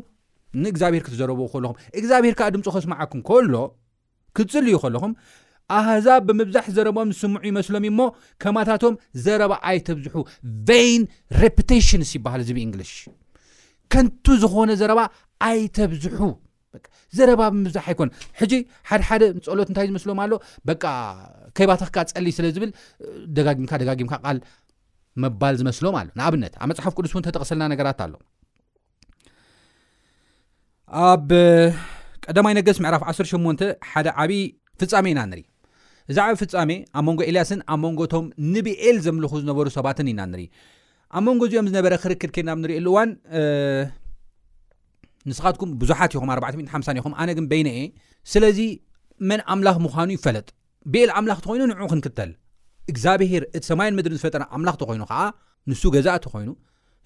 ንእግዚኣብሄር 0.63 1.03
ክትዘረብዎ 1.07 1.47
ከለኹም 1.53 1.77
እግዚኣብሄር 1.99 2.33
ከዓ 2.39 2.47
ድምፂ 2.55 2.65
ከስማዓኩም 2.75 3.21
ከሎ 3.29 3.53
ክትፅልዩ 4.37 4.75
ከለኹም 4.83 5.13
ኣህዛብ 5.77 6.21
ብምብዛሕ 6.27 6.65
ዘረቦም 6.75 7.09
ዝስምዑ 7.15 7.41
ይመስሎም 7.49 7.83
እዩ 7.87 7.91
እሞ 7.93 7.99
ከማታቶም 8.43 8.93
ዘረባ 9.25 9.53
ኣይተብዝሑ 9.69 10.15
ቬን 10.67 11.01
ረፕቴሽንስ 11.41 12.11
ይበሃል 12.17 12.41
እዝብ 12.43 12.57
እንግሊሽ 12.67 12.93
ከንቱ 13.93 14.25
ዝኾነ 14.43 14.71
ዘረባ 14.81 15.01
ኣይተብዝሑ 15.49 16.17
ዘረባ 17.17 17.41
ብምብዛሕ 17.53 17.85
ኣይኮን 17.91 18.09
ሕጂ 18.39 18.53
ሓደሓደ 18.89 19.23
ፀሎት 19.45 19.69
እንታይ 19.71 19.85
ዝመስሎም 19.91 20.19
ኣሎ 20.25 20.33
በቃ 20.69 20.83
ከይባተክካ 21.57 21.97
ፀሊይ 22.15 22.33
ስለ 22.37 22.47
ዝብል 22.55 22.71
ደጋጊምካ 23.37 23.71
ደጋጊምካ 23.83 24.15
ቃል 24.25 24.39
መባል 25.23 25.55
ዝመስሎም 25.61 25.95
ኣሎ 26.01 26.07
ንኣብነት 26.19 26.53
ኣብ 26.61 26.67
መፅሓፍ 26.71 26.93
ቅዱስ 26.99 27.13
እውን 27.13 27.25
ተጠቀሰልና 27.27 27.67
ነገራት 27.73 28.01
ኣሎ 28.07 28.13
ኣብ 31.05 31.29
ቀዳማይ 32.27 32.53
ነገስ 32.57 32.77
ምዕራፍ 32.83 33.01
18 33.09 33.61
ሓደ 33.91 34.07
ዓብዪ 34.21 34.33
ፍጻሜ 34.81 35.05
ኢና 35.13 35.21
ንሪ 35.29 35.39
እዛ 36.11 36.17
ዓበ 36.27 36.35
ፍጻሜ 36.41 36.69
ኣብ 36.97 37.03
መንጎ 37.07 37.19
ኤልያስን 37.29 37.59
ኣብ 37.73 37.79
መንጎቶም 37.85 38.25
ንብኤል 38.53 38.97
ዘምልኹ 39.05 39.31
ዝነበሩ 39.41 39.65
ሰባትን 39.77 40.07
ኢና 40.11 40.21
ንር 40.33 40.39
ኣብ 41.17 41.21
መንጎ 41.27 41.41
እዚኦም 41.49 41.67
ዝነበረ 41.71 41.93
ክርክድ 42.03 42.31
ከናብ 42.35 42.57
እንርኢሉ 42.61 42.87
እዋን 42.93 43.09
ንስኻትኩም 45.29 45.71
ብዙሓት 45.81 46.11
ኢኹም 46.15 46.29
450 46.35 46.95
ኢኹም 47.01 47.13
ኣነ 47.23 47.29
ግን 47.39 47.45
በይነአ 47.51 47.79
ስለዚ 48.31 48.59
መን 49.31 49.41
ኣምላኽ 49.55 49.77
ምዃኑ 49.85 50.09
ይፈለጥ 50.17 50.47
ብኤል 50.93 51.11
ኣምላኽ 51.19 51.39
ተኮይኑ 51.45 51.63
ንዑ 51.71 51.87
ክንክተል 51.93 52.31
እግዚኣብሄር 52.91 53.43
እቲ 53.57 53.63
ሰማይን 53.71 53.95
ምድሪ 53.97 54.15
ዝፈጠና 54.19 54.43
ኣምላኽ 54.57 54.75
ተኮይኑ 54.81 55.03
ከዓ 55.11 55.19
ንሱ 55.71 55.81
ገዛእ 55.95 56.17
ተኮይኑ 56.25 56.49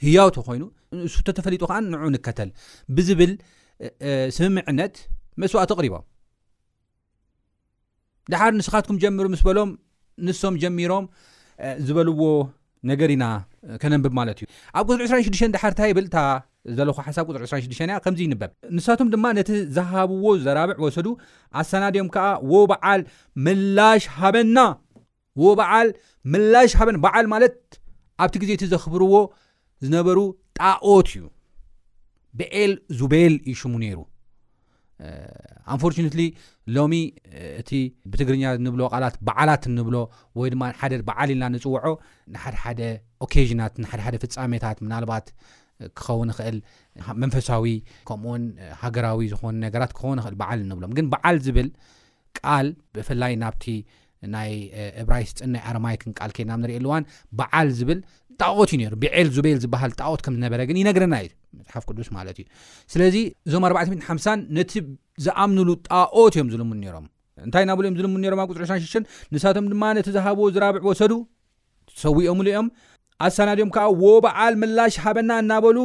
ህያው 0.05 0.29
ተኮይኑ 0.37 0.63
ሱተተፈሊጡ 1.15 1.61
ከዓ 1.71 1.77
ንዑ 1.91 2.07
ንከተል 2.15 2.49
ብዝብል 2.97 3.31
ስምምዕነት 4.37 4.95
መስዋእተቕሪቦም 5.41 6.03
ድሓር 8.31 8.51
ንስኻትኩም 8.59 8.97
ጀምሩ 9.03 9.25
ምስ 9.33 9.41
በሎም 9.47 9.69
ንሶም 10.25 10.55
ጀሚሮም 10.63 11.05
ዝበልዎ 11.87 12.21
ነገር 12.89 13.09
ኢና 13.15 13.25
ከነንብብ 13.81 14.13
ማለት 14.19 14.37
እዩ 14.41 14.45
ኣብ 14.79 14.85
ቁዙር 14.91 15.01
26ዱ 15.13 15.49
ዳሓርንታ 15.55 15.81
ይብልታ 15.89 16.17
ዘለኩ 16.77 16.97
ሓሳብ 17.07 17.27
ር 17.37 17.41
26 17.47 17.83
እያ 17.85 17.97
ከምዚ 18.03 18.19
ይንበብ 18.25 18.51
ንሳቶም 18.77 19.07
ድማ 19.13 19.25
ነቲ 19.37 19.49
ዝሃብዎ 19.75 20.25
ዘራብዕ 20.45 20.77
ወሰዱ 20.85 21.07
ኣሰናድዮም 21.61 22.09
ከዓ 22.15 22.27
ዎ 22.51 22.61
በዓል 22.71 23.01
ምላሽ 23.45 24.03
ሃበና 24.19 24.57
ዎ 25.43 25.53
በዓል 25.59 25.89
ምላሽ 26.33 26.71
ሃበና 26.79 26.97
በዓል 27.05 27.27
ማለት 27.33 27.55
ኣብቲ 28.25 28.35
ግዜ 28.43 28.51
እቲ 28.57 28.65
ዘኽብርዎ 28.73 29.15
ዝነበሩ 29.85 30.19
ጣኦት 30.59 31.07
እዩ 31.17 31.23
ብኤል 32.39 32.71
ዝበኤል 32.99 33.35
ይሽሙ 33.51 33.73
ነይሩ 33.83 33.99
ኣንፎርትነትሊ 35.73 36.21
ሎሚ 36.75 36.93
እቲ 37.61 37.71
ብትግርኛ 38.11 38.43
ንብሎ 38.65 38.81
ቓላት 38.93 39.15
በዓላት 39.27 39.63
እንብሎ 39.71 39.95
ወይ 40.39 40.49
ድማ 40.53 40.63
ሓደ 40.81 40.93
በዓል 41.09 41.29
ኢልና 41.33 41.45
ንፅውዖ 41.55 41.85
ንሓደሓደ 42.33 42.81
ኦኬዥናት 43.25 43.73
ንሓደሓደ 43.83 44.15
ፍጻሜታት 44.23 44.77
ምናልባት 44.85 45.27
ክኸውን 45.99 46.27
ንክእል 46.31 46.57
መንፈሳዊ 47.21 47.65
ከምኡውን 48.09 48.43
ሃገራዊ 48.83 49.21
ዝኮኑ 49.31 49.53
ነገራት 49.65 49.91
ክኸውን 49.97 50.21
ክእል 50.25 50.35
በዓል 50.41 50.59
እንብሎም 50.65 50.93
ግን 50.99 51.05
በዓል 51.13 51.37
ዝብል 51.47 51.69
ቃል 52.39 52.67
ብፍላይ 52.97 53.33
ናብቲ 53.43 53.65
ናይ 54.35 54.51
ዕብራይስፅናይ 55.01 55.61
ኣርማይክንቃል 55.69 56.31
ኬናም 56.35 56.61
ንርኢ 56.63 56.75
ኣሉዋን 56.81 57.07
በዓል 57.39 57.69
ዝብል 57.79 57.99
ጣዎት 58.41 58.69
እዩ 58.75 58.81
ሩ 58.93 58.95
ብዕል 59.03 59.27
ዝበል 59.35 59.57
ዝበሃል 59.63 59.91
ጣኦት 59.99 60.21
ከምዝነበረ 60.25 60.61
ግን 60.69 60.77
ይነግረና 60.81 61.15
እዩ 61.25 61.29
መፅሓፍ 61.59 61.83
ቅዱስ 61.89 62.09
ማለት 62.17 62.37
እዩ 62.41 62.45
ስለዚ 62.93 63.15
እዞም 63.47 63.63
4050 63.69 64.35
ነቲ 64.57 64.73
ዝኣምንሉ 65.25 65.69
ጣዖት 65.89 66.35
እዮም 66.37 66.49
ዝልሙን 66.53 66.79
ነሮም 66.85 67.05
እንታይ 67.47 67.63
እናብሉ 67.65 67.83
ዮም 67.89 67.95
ዝልሙን 67.99 68.25
ሮም 68.33 68.39
ኣብ 68.43 68.49
ፅር 68.57 68.63
26 68.69 69.17
ንሳቶም 69.33 69.67
ድማ 69.73 69.83
ነቲ 69.97 70.07
ዝሃብዎ 70.17 70.47
ዝራብዒ 70.55 70.83
ወሰዱ 70.89 71.13
ሰዊኦምሉ 72.03 72.47
እዮም 72.53 72.67
ኣሰናድዮም 73.27 73.71
ከዓ 73.75 73.85
ዎ 74.03 74.13
በዓል 74.25 74.53
ምላሽ 74.61 74.95
ሃበና 75.05 75.31
እናበሉ 75.43 75.77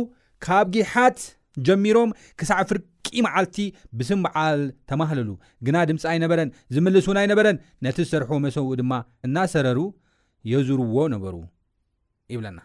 ካብ 0.46 0.66
ጊሓት 0.76 1.18
ጀሚሮም 1.66 2.10
ክሳዕ 2.40 2.58
ፍርቂ 2.70 2.84
መዓልቲ 3.26 3.56
ብስም 3.98 4.20
በዓል 4.24 4.60
ተማሃለሉ 4.90 5.30
ግና 5.66 5.76
ድምፂ 5.90 6.02
ኣይነበረን 6.12 6.50
ዝምልስ 6.74 7.06
ውን 7.10 7.18
ኣይነበረን 7.22 7.56
ነቲ 7.86 7.96
ዝሰርሐዎ 8.06 8.38
መሰውኡ 8.46 8.76
ድማ 8.80 8.92
እናሰረሩ 9.28 9.78
የዝርዎ 10.50 10.96
ነበሩ 11.14 11.34
ይብለና 12.34 12.58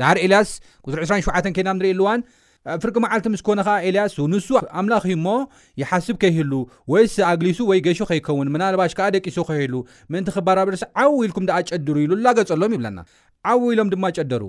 ድሓር 0.00 0.18
ኤልያስ 0.24 0.50
ቁቱር 0.86 1.00
27 1.06 1.54
ኬናም 1.58 1.78
ንርኢ 1.80 1.90
ኣሉዋን 1.94 2.20
ፍርቂ 2.82 2.94
መዓልቲ 3.04 3.26
ምስኮነ 3.32 3.60
ከዓ 3.66 3.74
ኤልያስ 3.88 4.14
ንሱ 4.32 4.48
ኣምላኽሞ 4.80 5.26
ይሓስብ 5.82 6.16
ከይህሉ 6.22 6.52
ወይ 6.92 7.04
ስ 7.14 7.24
ኣግሊሱ 7.30 7.58
ወይ 7.70 7.80
ገሾ 7.86 7.98
ከይከውን 8.10 8.48
ምናልባሽ 8.54 8.92
ከዓ 8.98 9.06
ደቂሱ 9.16 9.36
ከህሉ 9.48 9.74
ምእንቲ 10.12 10.28
ክባራበርሲ 10.36 10.84
ዓው 11.02 11.12
ኢልኩም 11.26 11.46
ድኣ 11.50 11.58
ጨድሩ 11.70 11.96
ኢሉ 12.04 12.12
ላገጸሎም 12.26 12.74
ይብለና 12.76 12.98
ዓው 13.52 13.62
ኢሎም 13.74 13.90
ድማ 13.94 14.04
ጨደሩ 14.18 14.44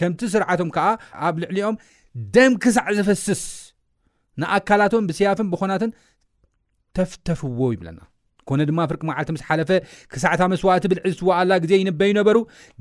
ከምቲ 0.00 0.20
ስርዓቶም 0.34 0.70
ከዓ 0.76 0.86
ኣብ 1.28 1.36
ልዕሊኦም 1.44 1.78
ደም 2.36 2.52
ክሳዕ 2.64 2.88
ዝፍስስ 2.98 3.42
ንኣካላቶም 4.42 5.06
ብስያፍን 5.10 5.48
ብኮናትን 5.52 5.90
ተፍተፍዎ 6.96 7.60
ይብለና 7.74 7.98
ኮነ 8.48 8.60
ድማ 8.68 8.80
ፍርቂ 8.90 9.00
መዓልቲ 9.08 9.30
ምስ 9.34 9.40
ሓለፈ 9.48 9.70
ክሳዕታ 10.12 10.42
መስዋእቲ 10.50 10.84
ብልዕል 10.90 11.12
ዝዋኣላ 11.20 11.52
ግዜ 11.62 11.72
ይንበዩ 11.80 12.10
ነበሩ 12.18 12.36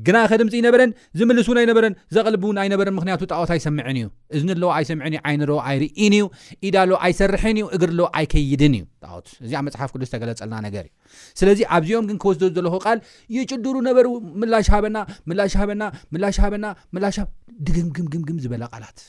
ግና 0.08 0.18
ኸ 0.30 0.38
ድምፂ 0.42 0.54
ይነበረን 0.62 0.92
ዝምልስ 1.20 1.48
ውን 1.52 1.58
ኣይነበረን 1.62 1.94
ዘቅልብእውን 2.16 2.58
ኣይነበረን 2.64 2.96
ምክንያቱ 2.98 3.22
ጣዖት 3.32 3.52
ኣይሰምዕን 3.56 3.98
እዩ 4.02 4.06
እዝኒ 4.38 4.50
ኣለዎ 4.56 4.70
ኣይሰምዕን 4.80 5.14
ዩ 5.16 5.20
ዓይኒ 5.30 5.42
ለዎ 5.52 5.58
ኣይርኢን 5.72 6.14
እዩ 6.18 6.26
ኢዳ 6.70 6.78
ሎ 6.90 7.00
ኣይሰርሕን 7.08 7.58
እዩ 7.62 7.66
እግሪ 7.78 7.90
ኣሎዎ 7.94 8.06
ኣይከይድን 8.20 8.76
እዩ 8.80 8.84
ት 9.26 9.38
እዚ 9.46 9.52
ኣብ 9.60 9.64
መፅሓፍ 9.70 9.90
ቅዱስ 9.96 10.12
ተገለፀልና 10.14 10.56
ነገር 10.68 10.84
እዩ 10.90 10.94
ስለዚ 11.42 11.60
ኣብዚኦም 11.78 12.06
ግን 12.12 12.20
ክወስ 12.24 12.38
ዘለኩ 12.60 12.76
ቃል 12.86 13.02
ይጭድሩ 13.38 13.76
ነበሩ 13.90 14.08
ምላሻሃበናላና 14.52 15.90
ላሻሃበና 16.24 16.68
ላሻብ 17.06 17.28
ድግምግምምግም 17.66 18.40
ዝበለ 18.46 18.64
ቃላት 18.76 19.00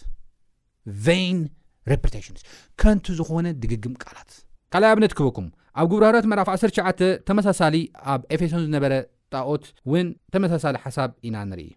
ሽን 2.27 2.37
ከንቲ 2.81 3.07
ዝኾነ 3.21 3.47
ድግግም 3.62 3.92
ቃላት 4.03 4.31
2ልይ 4.74 4.88
ኣብነት 4.92 5.12
ክህብኩም 5.18 5.44
ኣብ 5.81 5.87
ጉብራሃራት 5.92 6.26
መራፍ 6.31 6.48
19 6.52 7.02
ተመሳሳሊ 7.29 7.76
ኣብ 8.12 8.22
ኤፌሶን 8.35 8.62
ዝነበረ 8.66 8.92
ጣኦት 9.35 9.64
እውን 9.88 10.07
ተመሳሳሊ 10.35 10.76
ሓሳብ 10.85 11.11
ኢና 11.29 11.37
ንርኢ 11.50 11.68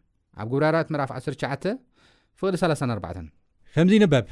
ከምዚ 3.75 3.95
ንበብ 4.03 4.23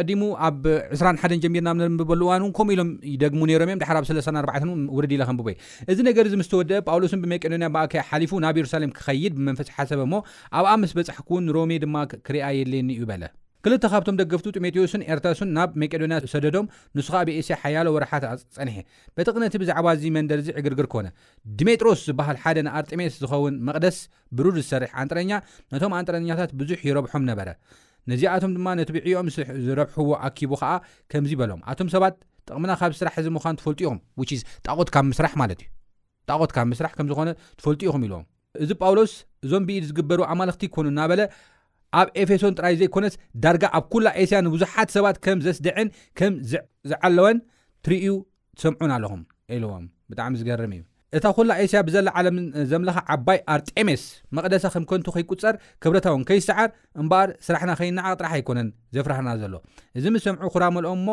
ቀዲሙ 0.00 0.20
ኣብ 0.46 0.62
21 0.74 1.34
ጀሚርና 1.44 1.70
ብንርንብበሉ 1.76 2.20
እዋን 2.26 2.42
እውን 2.44 2.52
ከምኡ 2.58 2.72
ኢሎም 2.76 2.90
ይደግሙ 3.14 3.40
ነይሮም 3.50 3.70
እዮም 3.72 3.80
ድሓራብ 3.82 4.04
34 4.10 4.66
ን 4.70 4.76
ውርዲ 4.98 5.12
ኢለ 5.16 5.22
ኸምብቦ 5.30 5.48
እዚ 5.92 5.98
ነገር 6.08 6.24
እዚ 6.30 6.34
ምስ 6.42 6.48
ትወድአ 6.52 6.78
ጳውሎስን 6.88 7.20
ብመቄዶንያ 7.24 7.68
ብእከያ 7.74 8.04
ሓሊፉ 8.10 8.32
ናብ 8.44 8.60
የሩሳሌም 8.60 8.94
ክኸይድ 8.98 9.34
ብመንፈሲ 9.40 9.68
ሓሰብ 9.78 10.02
እሞ 10.06 10.14
ኣብኣ 10.60 10.72
ምስ 10.84 10.94
በጻሕኩ 11.00 11.28
እውን 11.36 11.52
ሮሜ 11.58 11.76
ድማ 11.84 11.96
ክርእያ 12.28 12.48
የድልየኒ 12.58 12.90
እዩ 12.98 13.04
በለ 13.10 13.24
ክልተ 13.64 13.86
ካብቶም 13.92 14.16
ደገፍቱ 14.20 14.46
ጢሞቴዎስን 14.56 15.02
ኤርታሱን 15.10 15.50
ናብ 15.56 15.70
መቄዶንያ 15.80 16.16
ሰደዶም 16.34 16.66
ንስካ 16.98 17.14
ብ 17.26 17.28
ኤስያ 17.40 17.56
ሓያሎ 17.62 17.86
ወርሓት 17.96 18.24
ፀኒሐ 18.56 18.76
በጥቕነቲ 19.16 19.54
ብዛዕባ 19.62 19.86
እዚ 19.96 20.04
መንደር 20.16 20.38
እዚ 20.42 20.48
ዕግርግር 20.60 20.86
ኮነ 20.92 21.06
ዲሜጥሮስ 21.60 22.02
ዝበሃል 22.10 22.38
ሓደ 22.44 22.58
ንኣርጢሜስ 22.66 23.16
ዝኸውን 23.22 23.54
መቕደስ 23.68 23.98
ብሩድ 24.38 24.56
ዝሰርሕ 24.62 24.92
ኣንጥረኛ 25.02 25.32
ነቶም 25.74 25.94
ኣንጥረኛታት 25.98 26.52
ብዙሕ 26.62 26.80
ይረብሖም 26.88 27.26
ነበረ 27.30 27.48
ነዚኣቶም 28.12 28.54
ድማ 28.56 28.68
ነቲ 28.80 28.88
ብዕኦም 28.96 29.28
ዝረብሕዎ 29.66 30.08
ኣኪቡ 30.30 30.52
ከዓ 30.62 30.72
ከምዚ 31.12 31.32
በሎም 31.42 31.60
ኣቶም 31.72 31.88
ሰባት 31.96 32.14
ጥቕምና 32.48 32.72
ካብ 32.80 32.90
ዝስራሕ 32.96 33.14
እዚ 33.24 33.28
ምኳኑ 33.36 33.54
ትፈልጡ 33.62 33.80
ኢኹምትብ 33.88 34.98
ምስ 35.12 35.20
ማት 35.42 35.52
ዩትብ 35.62 36.56
ምስ 36.72 36.80
ምኮነ 37.10 37.28
ትፈልጡ 37.60 37.80
ኢኹም 37.90 38.02
ኢልዎም 38.08 38.24
እዚ 38.64 38.70
ጳውሎስ 38.82 39.12
እዞም 39.44 39.64
ብኢድ 39.66 39.84
ዝግበሩ 39.90 40.20
ኣማልኽቲ 40.32 40.64
ኮኑ 40.74 40.86
እናበለ 40.92 41.20
ኣብ 41.98 42.08
ኤፌሶን 42.22 42.54
ጥራይ 42.58 42.74
ዘይኮነስ 42.80 43.14
ዳርጋ 43.44 43.64
ኣብ 43.78 43.84
ኩላ 43.92 44.06
ኤስያ 44.22 44.38
ንብዙሓት 44.46 44.88
ሰባት 44.96 45.16
ከም 45.24 45.38
ዘስደዕን 45.46 45.88
ከም 46.18 46.32
ዝዓለወን 46.90 47.38
ትርእዩ 47.86 48.08
ትሰምዑን 48.58 48.92
ኣለኹም 48.96 49.22
አልዎም 49.54 49.84
ብጣዕሚ 50.10 50.32
ዝገርም 50.40 50.72
እዩ 50.76 50.82
እታ 51.18 51.24
ኩላ 51.36 51.50
ኤስያ 51.62 51.78
ብዘላ 51.86 52.08
ዓለም 52.20 52.36
ዘምለኻ 52.70 52.98
ዓባይ 53.14 53.38
ኣርጤሜስ 53.54 54.02
መቅደሳ 54.38 54.64
ከም 54.74 54.84
ከንቱ 54.90 55.06
ከይቁፀር 55.16 55.54
ክብረታውን 55.82 56.22
ከይሰዓር 56.28 56.68
እምበኣር 57.02 57.30
ስራሕና 57.46 57.72
ከይንዓቅ 57.80 58.14
ጥራሕ 58.20 58.32
ኣይኮነን 58.38 58.68
ዘፍራሕና 58.96 59.30
ዘሎ 59.42 59.54
እዚ 60.00 60.04
ምስ 60.16 60.24
ሰምዑ 60.28 60.50
ኩራመልኦም 60.56 61.00
እሞ 61.02 61.08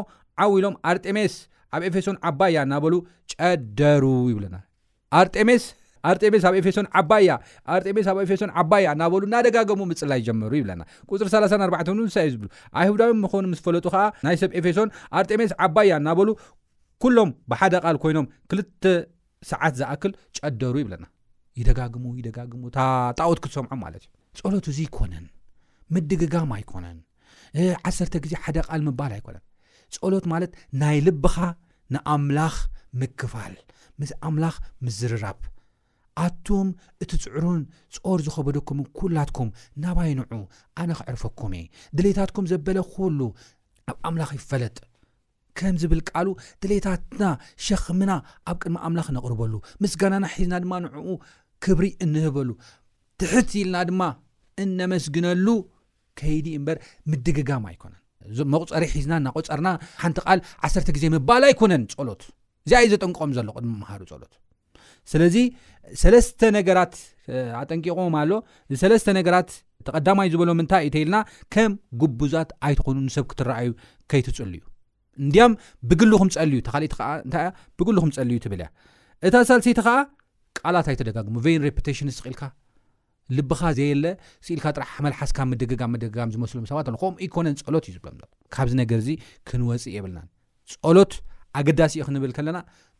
ዓው 0.45 0.53
ኢሎም 0.59 0.75
ኣርጤሜስ 0.93 1.35
ኣብ 1.77 1.81
ኤፌሶን 1.89 2.19
ዓባይ 2.29 2.51
እያ 2.53 2.59
እናበሉ 2.67 2.93
ጨደሩ 3.33 4.05
ይብሉና 4.31 4.57
ኣርሜስ 5.21 5.65
ኣርጤሚስ 6.11 6.43
ኣብ 6.49 6.55
ኤፌሶን 6.59 6.87
ዓባያ 6.99 7.29
ኣርጤሚስ 7.75 8.07
ኣብ 8.11 8.17
ኤፌሶን 8.23 8.51
ዓባያ 8.61 8.85
እናበሉ 8.95 9.21
ናደጋገሙ 9.33 9.79
ምፅላይ 9.91 10.19
ይጀመሩ 10.21 10.51
ይብለና 10.59 10.81
ቁፅሪ 11.11 11.27
34ን 11.35 11.95
ንንሳ 11.99 12.15
እዩ 12.27 12.31
ዝብሉ 12.35 12.47
ኣይሁዳዊ 12.81 13.11
ምኮኑ 13.23 13.43
ምስ 13.53 13.61
ፈለጡ 13.65 13.85
ከዓ 13.95 14.03
ናይ 14.27 14.35
ሰብ 14.41 14.51
ኤፌሶን 14.59 14.89
ኣርጤሚስ 15.21 15.51
ዓባያ 15.67 15.91
እናበሉ 16.01 16.27
ኩሎም 17.03 17.31
ብሓደ 17.51 17.73
ቓል 17.85 17.97
ኮይኖም 18.03 18.27
ክልተ 18.51 18.85
ሰዓት 19.51 19.73
ዝኣክል 19.79 20.13
ጨደሩ 20.37 20.75
ይብለና 20.83 21.05
ይደጋግሙ 21.59 22.05
ይደጋግሙ 22.19 22.61
ታጣኦት 22.77 23.39
ክትሰምዖ 23.43 23.71
ማለት 23.85 24.01
እዩ 24.07 24.11
ጸሎት 24.39 24.67
እዙ 24.71 24.77
ይኮነን 24.87 25.25
ምድግጋም 25.95 26.49
ኣይኮነን 26.57 26.97
ዓሰተ 27.89 28.13
ግዜ 28.23 28.33
ሓደ 28.43 28.57
ቃል 28.67 28.81
ምባል 28.87 29.11
ኣይኮነን 29.17 29.43
ጸሎት 29.95 30.25
ማለት 30.33 30.51
ናይ 30.81 30.97
ልብኻ 31.07 31.37
ንኣምላኽ 31.95 32.55
ምክፋል 33.01 33.53
ምስ 34.01 34.11
ኣምላኽ 34.27 34.55
ምዝርራብ 34.85 35.37
ኣቶም 36.23 36.67
እቲ 37.03 37.11
ፅዕሩን 37.23 37.61
ጾር 37.97 38.19
ዝኸበደኩምን 38.25 38.85
ኩላትኩም 38.99 39.49
ናባይ 39.83 40.11
ንዑ 40.19 40.39
ኣነ 40.81 40.89
ክዕርፈኩምእ 40.99 41.65
ድሌታትኩም 41.97 42.45
ዘበለክሉ 42.51 43.19
ኣብ 43.91 43.97
ኣምላኽ 44.09 44.31
ይፈለጥ 44.39 44.77
ከም 45.59 45.75
ዝብል 45.81 46.01
ቃሉ 46.09 46.27
ድሌታትና 46.63 47.23
ሸኽምና 47.65 48.11
ኣብ 48.49 48.57
ቅድሚ 48.63 48.75
ኣምላኽ 48.87 49.07
ነቕርበሉ 49.17 49.53
ምስጋናና 49.83 50.25
ሒዝና 50.33 50.53
ድማ 50.63 50.73
ንዕኡ 50.85 51.07
ክብሪ 51.65 51.85
እንህበሉ 52.05 52.49
ትሕትኢልና 53.21 53.77
ድማ 53.89 54.01
እነመስግነሉ 54.63 55.47
ከይዲ 56.19 56.47
እምበር 56.59 56.77
ምድግጋም 57.11 57.65
ኣይኮነን 57.71 58.03
እመቁፀሪ 58.49 58.83
ሒዝና 58.95 59.13
እናቆፀርና 59.21 59.69
ሓንቲ 60.01 60.17
ቓል 60.27 60.39
ዓሰርተ 60.67 60.87
ግዜ 60.97 61.05
ምባል 61.15 61.45
ኣይኮነን 61.49 61.85
ጸሎት 61.93 62.23
እዚኣዩ 62.67 62.87
ዘጠንቀቆም 62.95 63.33
ዘሎ 63.39 63.49
ቅድሚ 63.57 63.71
ምሃሩ 63.81 64.01
ፀሎት 64.11 64.33
ስለዚ 65.11 65.35
ሰለስተ 66.01 66.41
ነገራት 66.55 66.93
ኣጠንቂቆም 67.59 68.15
ኣሎ 68.21 68.31
ሰለስተ 68.81 69.07
ነገራት 69.19 69.49
ተቐዳማይ 69.87 70.27
ዝበሎ 70.33 70.49
ምንታይ 70.59 70.83
እተይልና 70.87 71.17
ከም 71.53 71.71
ጉብዛት 72.01 72.49
ኣይትኮኑ 72.67 72.95
ንሰብ 73.07 73.25
ክትረኣዩ 73.31 73.69
ከይትፅሉ 74.11 74.49
እዩ 74.57 74.61
እንድያም 75.23 75.53
ብግልኩም 75.89 76.29
ፀል 76.35 76.49
ዩ 76.57 76.59
ተኻሊእቲ 76.67 76.93
ከዓ 76.99 77.07
እንታይ 77.25 77.43
ያ 77.47 77.49
ብግልኩም 77.79 78.09
ፀልዩ 78.17 78.37
ትብል 78.45 78.61
እያ 78.63 78.67
እታ 79.27 79.33
ሳልሰይቲ 79.49 79.79
ከዓ 79.87 79.95
ቃልት 80.59 80.87
ኣይተደጋግሙ 80.91 81.35
ቬን 81.45 81.61
ሬፕቴሽንስኢልካ 81.67 82.41
ልብኻ 83.37 83.61
ዘየለ 83.77 84.05
ስኢልካ 84.47 84.65
ጥራሕ 84.75 84.93
መልሓስካ 85.05 85.39
መደጋም 85.53 85.91
መደጋም 85.95 86.29
ዝመስሉሰባት 86.35 86.87
ከምኡ 87.01 87.09
ይኮነን 87.25 87.55
ፀሎት 87.67 87.85
እዩ 87.89 87.93
ዝብሎም 87.97 88.19
ካብዚ 88.55 88.73
ነገር 88.81 88.99
እዚ 89.03 89.09
ክንወፅእ 89.49 89.95
የብልናን 89.97 90.27
ፀሎት 90.85 91.13
ኣገዳሲ 91.61 91.93
እዩ 91.99 92.05
ክንብል 92.09 92.31
ከለና 92.37 92.57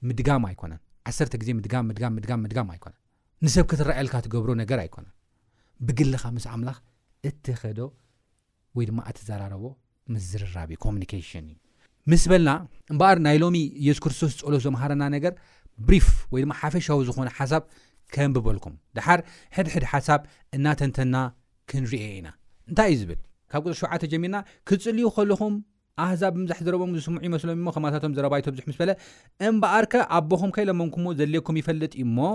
ምድጋም 0.10 0.46
ኣይኮነን 0.50 0.82
ዓሰርተ 1.10 1.34
ግዜ 1.42 1.50
ምድጋም 1.58 1.86
ምምምም 1.90 2.40
ምድጋም 2.46 2.70
ኣይኮነን 2.74 3.00
ንሰብ 3.46 3.66
ክትራኤየልካ 3.72 4.14
ትገብሮ 4.26 4.50
ነገር 4.62 4.80
ኣይኮነን 4.84 5.14
ብግልኻ 5.88 6.24
ምስ 6.38 6.46
ኣምላኽ 6.54 6.78
እትከዶ 7.30 7.80
ወይ 8.78 8.86
ድማ 8.90 9.00
እትዘራረቦ 9.12 9.64
ምስዝርራብ 10.14 10.70
እዩ 10.74 10.78
ኮሚኒኬሽን 10.86 11.46
እዩ 11.54 11.58
ምስ 12.12 12.24
በልና 12.32 12.50
እምበኣር 12.94 13.18
ናይ 13.26 13.38
ሎሚ 13.44 13.58
ኢየሱ 13.84 14.00
ክርስቶስ 14.06 14.34
ፀሎ 14.46 14.54
ዘምሃረና 14.66 15.04
ነገር 15.16 15.34
ብሪፍ 15.88 16.08
ወይ 16.34 16.42
ድማ 16.46 16.54
ሓፈሻዊ 16.62 17.00
ዝኾነ 17.10 17.30
ሓሳብ 17.40 17.64
ከንብበልኩም 18.16 18.76
ድሓር 18.98 19.22
ሕድሕድ 19.56 19.86
ሓሳብ 19.94 20.22
እናተንተና 20.58 21.16
ክንርኤ 21.70 22.04
ኢና 22.20 22.28
እንታይ 22.70 22.88
እዩ 22.94 23.00
ዝብል 23.02 23.20
ካብ 23.52 23.66
ር 23.72 23.74
ሸዓተ 23.82 24.02
ጀሚርና 24.12 24.38
ክፅልዩ 24.68 25.08
ከለኹም 25.16 25.56
ኣህዛብ 26.06 26.32
ብብዛሕ 26.38 26.60
ዝረቦም 26.66 26.92
ዝስሙዑ 26.98 27.20
ይመስሎም 27.28 27.58
እሞ 27.62 27.68
ከማታቶም 27.76 28.14
ዝረባይቶ 28.18 28.46
ብዙሕ 28.54 28.66
ምስ 28.70 28.76
በለ 28.82 28.92
እምበኣር 29.48 29.86
ከ 29.94 30.02
ኣቦኹም 30.18 30.52
ከይለሞምኩዎ 30.56 31.08
ዘልኩም 31.20 31.56
ይፈልጥ 31.62 31.94
ዩ 32.02 32.04
ሞ 32.18 32.28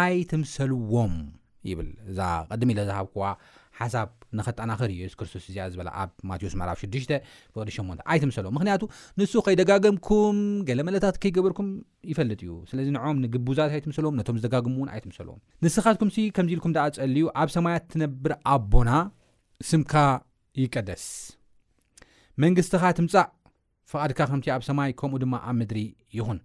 ኣይትምሰልዎም 0.00 1.14
ይብል 1.70 1.88
እዛ 2.10 2.18
ቅዲሚ 2.54 2.70
ኢለ 2.74 2.80
ዝሃብ 2.90 3.06
ክዋ 3.14 3.22
ሓሳብ 3.78 4.08
ንኸጣናኽር 4.38 4.90
የሱ 4.98 5.14
ክርስቶስ 5.20 5.44
እዚኣ 5.50 5.64
ዝበ 5.72 5.82
ኣብ 6.02 6.10
ማቴዎስ 6.30 6.54
መዕራፍ 6.60 6.78
6 6.86 7.10
ብቅዲ8 7.54 8.00
ኣይትምሰልዎም 8.12 8.54
ምክንያቱ 8.58 8.82
ንሱ 9.20 9.32
ከይደጋገምኩም 9.46 10.38
ገለ 10.68 10.80
መለታት 10.88 11.18
ከይገበርኩም 11.24 11.68
ይፈልጥ 12.12 12.40
እዩ 12.46 12.52
ስለዚ 12.72 12.88
ንዕም 12.96 13.20
ንግቡዛት 13.24 13.74
ኣይትምሰልዎም 13.78 14.18
ነቶም 14.20 14.38
ዝደጋግሙውን 14.40 14.92
ኣይትምሰልዎም 14.96 15.40
ንስኻትኩም 15.66 16.12
ከምዚ 16.38 16.52
ኢልኩም 16.56 16.74
ፀልዩ 17.00 17.26
ኣብ 17.44 17.50
ሰማያት 17.56 17.86
ትነብር 17.94 18.34
ኣቦና 18.54 18.92
ስምካ 19.70 19.94
ይቀደስ 20.64 21.06
መንግስትኻ 22.44 22.82
ትምፃእ 22.98 23.28
ፍቓድካ 23.90 24.20
ከምቲ 24.30 24.46
ኣብ 24.54 24.62
ሰማይ 24.68 24.90
ከምኡ 25.00 25.18
ድማ 25.22 25.34
ኣብ 25.48 25.54
ምድሪ 25.60 25.78
ይኹን 26.16 26.38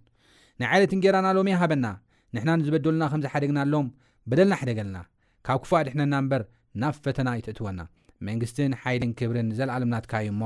ናይ 0.60 0.68
ዓይለት 0.74 0.92
ንጌራና 0.98 1.28
ሎሜ 1.38 1.48
ሃበና 1.62 1.86
ንሕና 2.36 2.50
ንዝበደሉና 2.60 3.04
ከም 3.12 3.22
ዝሓደግናኣሎም 3.24 3.88
በደልና 4.30 4.54
ሓደገልና 4.60 4.98
ካብ 5.48 5.60
ክፉእ 5.64 5.84
ድሕነና 5.88 6.14
እምበር 6.22 6.44
ናብ 6.82 6.94
ፈተና 7.06 7.28
ይትእትወና 7.40 7.80
መንግስትን 8.28 8.78
ሓይልን 8.82 9.12
ክብርን 9.20 9.50
ዘለኣለምናትካእዩሞ 9.60 10.42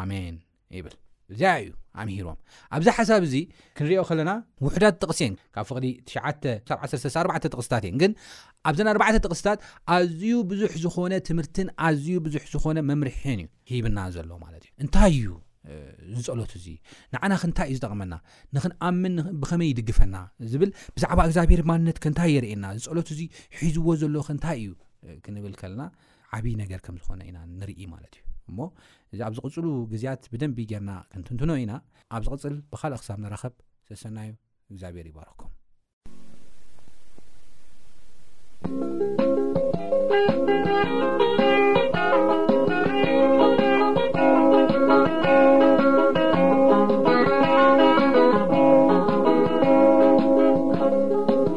ኣሜን 0.00 0.36
ይብል 0.78 0.96
እዚኣ 1.34 1.52
እዩ 1.62 1.70
ኣምሂሮም 2.00 2.36
ኣብዚ 2.76 2.86
ሓሳብ 2.96 3.22
እዚ 3.28 3.34
ክንሪኦ 3.76 4.02
ከለና 4.08 4.30
ውሕዳት 4.66 4.94
ጥቕስ 5.02 5.20
እን 5.26 5.32
ካብ 5.54 5.64
ፍቅዲ 5.70 5.86
ትዓ1ሳ 6.08 7.04
4 7.22 7.40
ጥቕስታት 7.54 7.84
እየ 7.88 7.92
ግን 8.02 8.12
ኣብዘና 8.68 8.88
ኣዕተ 9.06 9.18
ጥቕስታት 9.26 9.58
ኣዝዩ 9.96 10.24
ብዙሕ 10.50 10.72
ዝኾነ 10.84 11.12
ትምህርትን 11.28 11.68
ኣዝዩ 11.86 12.08
ብዙሕ 12.26 12.42
ዝኾነ 12.52 12.78
መምርሒን 12.90 13.40
እዩ 13.44 13.48
ሂብና 13.78 13.98
ዘሎ 14.16 14.30
ማለት 14.44 14.64
እ 14.68 14.72
እንታይ 14.84 15.14
እዩ 15.20 15.30
ዝፀሎት 16.16 16.52
እዚ 16.58 16.66
ንዓና 17.14 17.32
ክንታይ 17.42 17.68
እዩ 17.70 17.76
ዝጠቕመና 17.78 18.14
ንኽንኣምን 18.56 19.16
ብኸመይ 19.42 19.70
ይድግፈና 19.72 20.16
ዝብል 20.52 20.70
ብዛዕባ 20.98 21.18
እግዚብሔር 21.30 21.62
ማንነት 21.70 21.98
ከንታይ 22.04 22.30
የርእየና 22.36 22.66
ዝፀሎት 22.82 23.10
እዙ 23.16 23.20
ሒዝዎ 23.62 23.96
ዘሎዎ 24.02 24.22
ከንታይ 24.28 24.60
እዩ 24.66 24.70
ክንብል 25.26 25.56
ከለና 25.62 25.82
ዓብይ 26.38 26.54
ነገር 26.62 26.80
ከም 26.86 26.96
ዝኾነ 27.02 27.20
ኢና 27.30 27.38
ንርኢ 27.58 27.80
ማለት 27.96 28.14
እዩ 28.20 28.25
እሞ 28.50 28.58
እዚ 29.12 29.20
ኣብ 29.26 29.32
ዝቕጽሉ 29.36 29.66
ግዜያት 29.92 30.22
ብደንብ 30.32 30.58
ጌርና 30.70 30.90
ክንትንትኖ 31.12 31.50
ኢና 31.62 31.72
ኣብ 32.16 32.22
ዝቕፅል 32.28 32.56
ብካልእ 32.72 33.00
ክሳብ 33.02 33.18
ንረኸብ 33.24 33.54
ዘሰናዩ 33.88 34.30
እግዚኣብሔር 34.70 35.06
ይባረኩም 35.10 35.52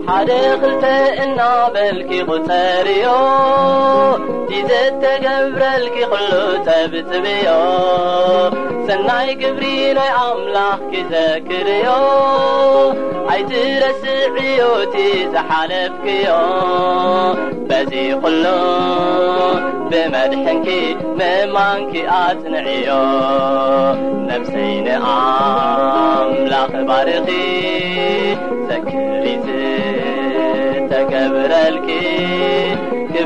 ሓደ 0.09 0.31
ክልተ 0.61 0.85
እና 1.25 1.39
በልኪ 1.73 2.11
ቁፀርዮ 2.29 3.05
ይዘተገብረልኪ 4.53 5.95
ኩሉ 6.11 6.31
ተብፅብዮ 6.67 7.47
ሰናይ 8.87 9.27
ግብሪ 9.41 9.65
ናይ 9.97 10.11
ኣምላኽክ 10.21 10.93
ዘክርዮ 11.11 11.87
ኣይቲ 13.33 13.51
ረስዕዮ 13.83 14.63
እቲ 14.85 14.95
ዝሓለፍኪዮ 15.33 16.31
በዚ 17.69 17.93
ኩሉ 18.23 18.45
ብመድሐንኪ 19.91 20.67
መማንኪ 21.19 21.91
ኣት 22.23 22.41
ንዕዮ 22.53 22.89
ነፍሰይናኣምላኽ 24.29 26.73
ባርኺ 26.89 27.29
ዘክሪ 28.71 29.25
ዝተገብረልኪ 29.45 31.87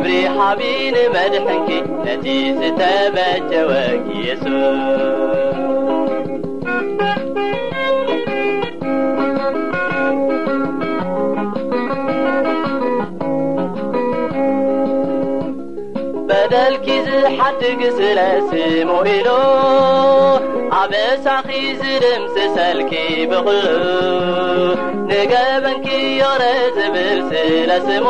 ሪ 0.02 0.08
حቢن 0.38 0.96
መድحك 1.16 1.68
ነت 2.06 2.26
ዝተبجويس 2.60 4.44
بደلكز 16.30 17.10
حድقسلسم 17.40 18.90
إل 19.10 19.28
عبسኺزድمس 20.78 22.36
ሰلك 22.56 22.92
بق 23.30 23.48
ገበንኪ 25.32 25.88
ዮረ 26.22 26.44
ዝብልስለስሙ 26.76 28.06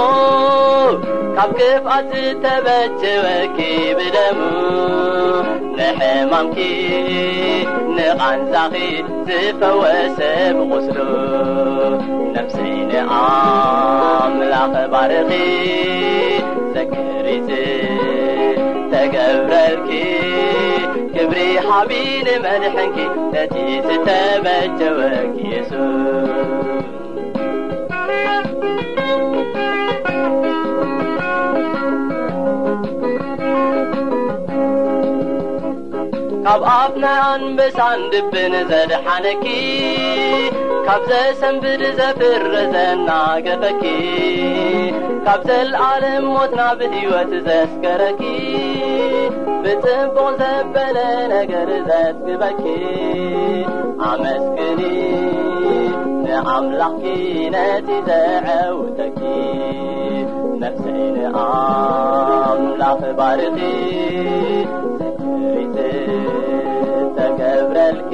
ካብ 1.38 1.50
ክፍኣት 1.60 2.08
ዝተበቸወኪ 2.22 3.58
ብደሙ 3.98 4.39
ንሕማምኪ 5.78 6.58
ንቓንዛኺ 7.96 8.76
ዝፈወሰ 9.28 10.20
ብቑስሩ 10.58 11.00
ነፍሰይ 12.36 12.76
ንኣምላኽ 12.92 14.74
ባርኺ 14.94 15.32
ዘክሪዝ 16.76 17.50
ተገብረልኪ 18.94 19.89
ሪ 21.36 21.39
ሓቢን 21.67 22.28
መድሐ 22.43 22.74
ነቲ 23.34 23.54
ዝተበጀወሱ 23.86 25.72
ካብ 36.46 36.62
ኣፍናኣንበሳን 36.78 38.02
ድብን 38.13 38.56
ዘድሓነኪ 38.72 39.46
ካብ 40.88 41.04
ዘሰንብድ 41.12 41.84
ዘፍረ 42.02 42.52
ዘናገፈኪ 42.76 43.84
ካብ 45.28 45.41
ዘለዓለም 45.50 46.28
ሞትና 46.36 46.62
ብሂወት 46.82 47.34
ዘስከረኪ 47.48 48.22
بتمب 49.63 50.17
زبلانجرزتكبك 50.39 52.63
عمسكني 53.99 55.17
عملقك 56.47 57.06
ناتزاعوتكي 57.52 59.45
نفسعن 60.60 61.36
عملق 61.36 63.02
برقي 63.17 63.80
لتتكبرلك 65.54 68.13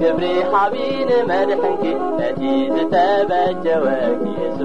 كبر 0.00 0.24
حبين 0.56 1.08
مرحك 1.28 1.82
نتيتتبجواد 2.20 4.22
يس 4.40 4.60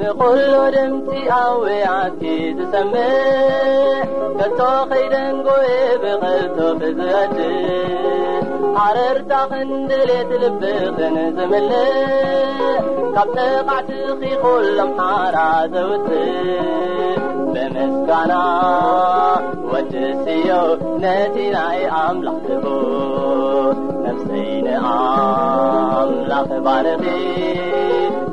ንዂሎ 0.00 0.54
ድምቲ 0.74 1.06
ኣውያቲ 1.40 2.20
ዝሰምዕ 2.56 3.06
ከቶ 4.38 4.58
ኸይደንጎይ 4.90 5.68
ብክቶፍ 6.02 6.80
ዘአድ 6.98 7.36
ዓረርታ 8.84 9.30
ኽንድ 9.52 9.90
ልየትልብኽን 10.08 11.16
ዘምልእ 11.36 11.86
ካብ 13.16 13.28
ተባዕትኺ 13.36 14.20
ኮሎምሓራ 14.44 15.36
ዘውፅ 15.74 16.06
ብምስጋና 17.54 18.32
ወድ 19.72 19.92
ስዮ 20.24 20.50
ነቲ 21.02 21.36
ናይ 21.56 21.80
ኣምላኽ 22.02 22.42
ህቡ 22.52 22.64
ነፍሰይንኣምላኽ 24.04 26.48
ባረኺ 26.66 27.04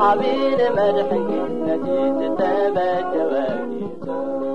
حبير 0.00 0.58
مرح 0.72 1.12
لنديتتابا 1.12 3.00
كوادي 3.12 4.53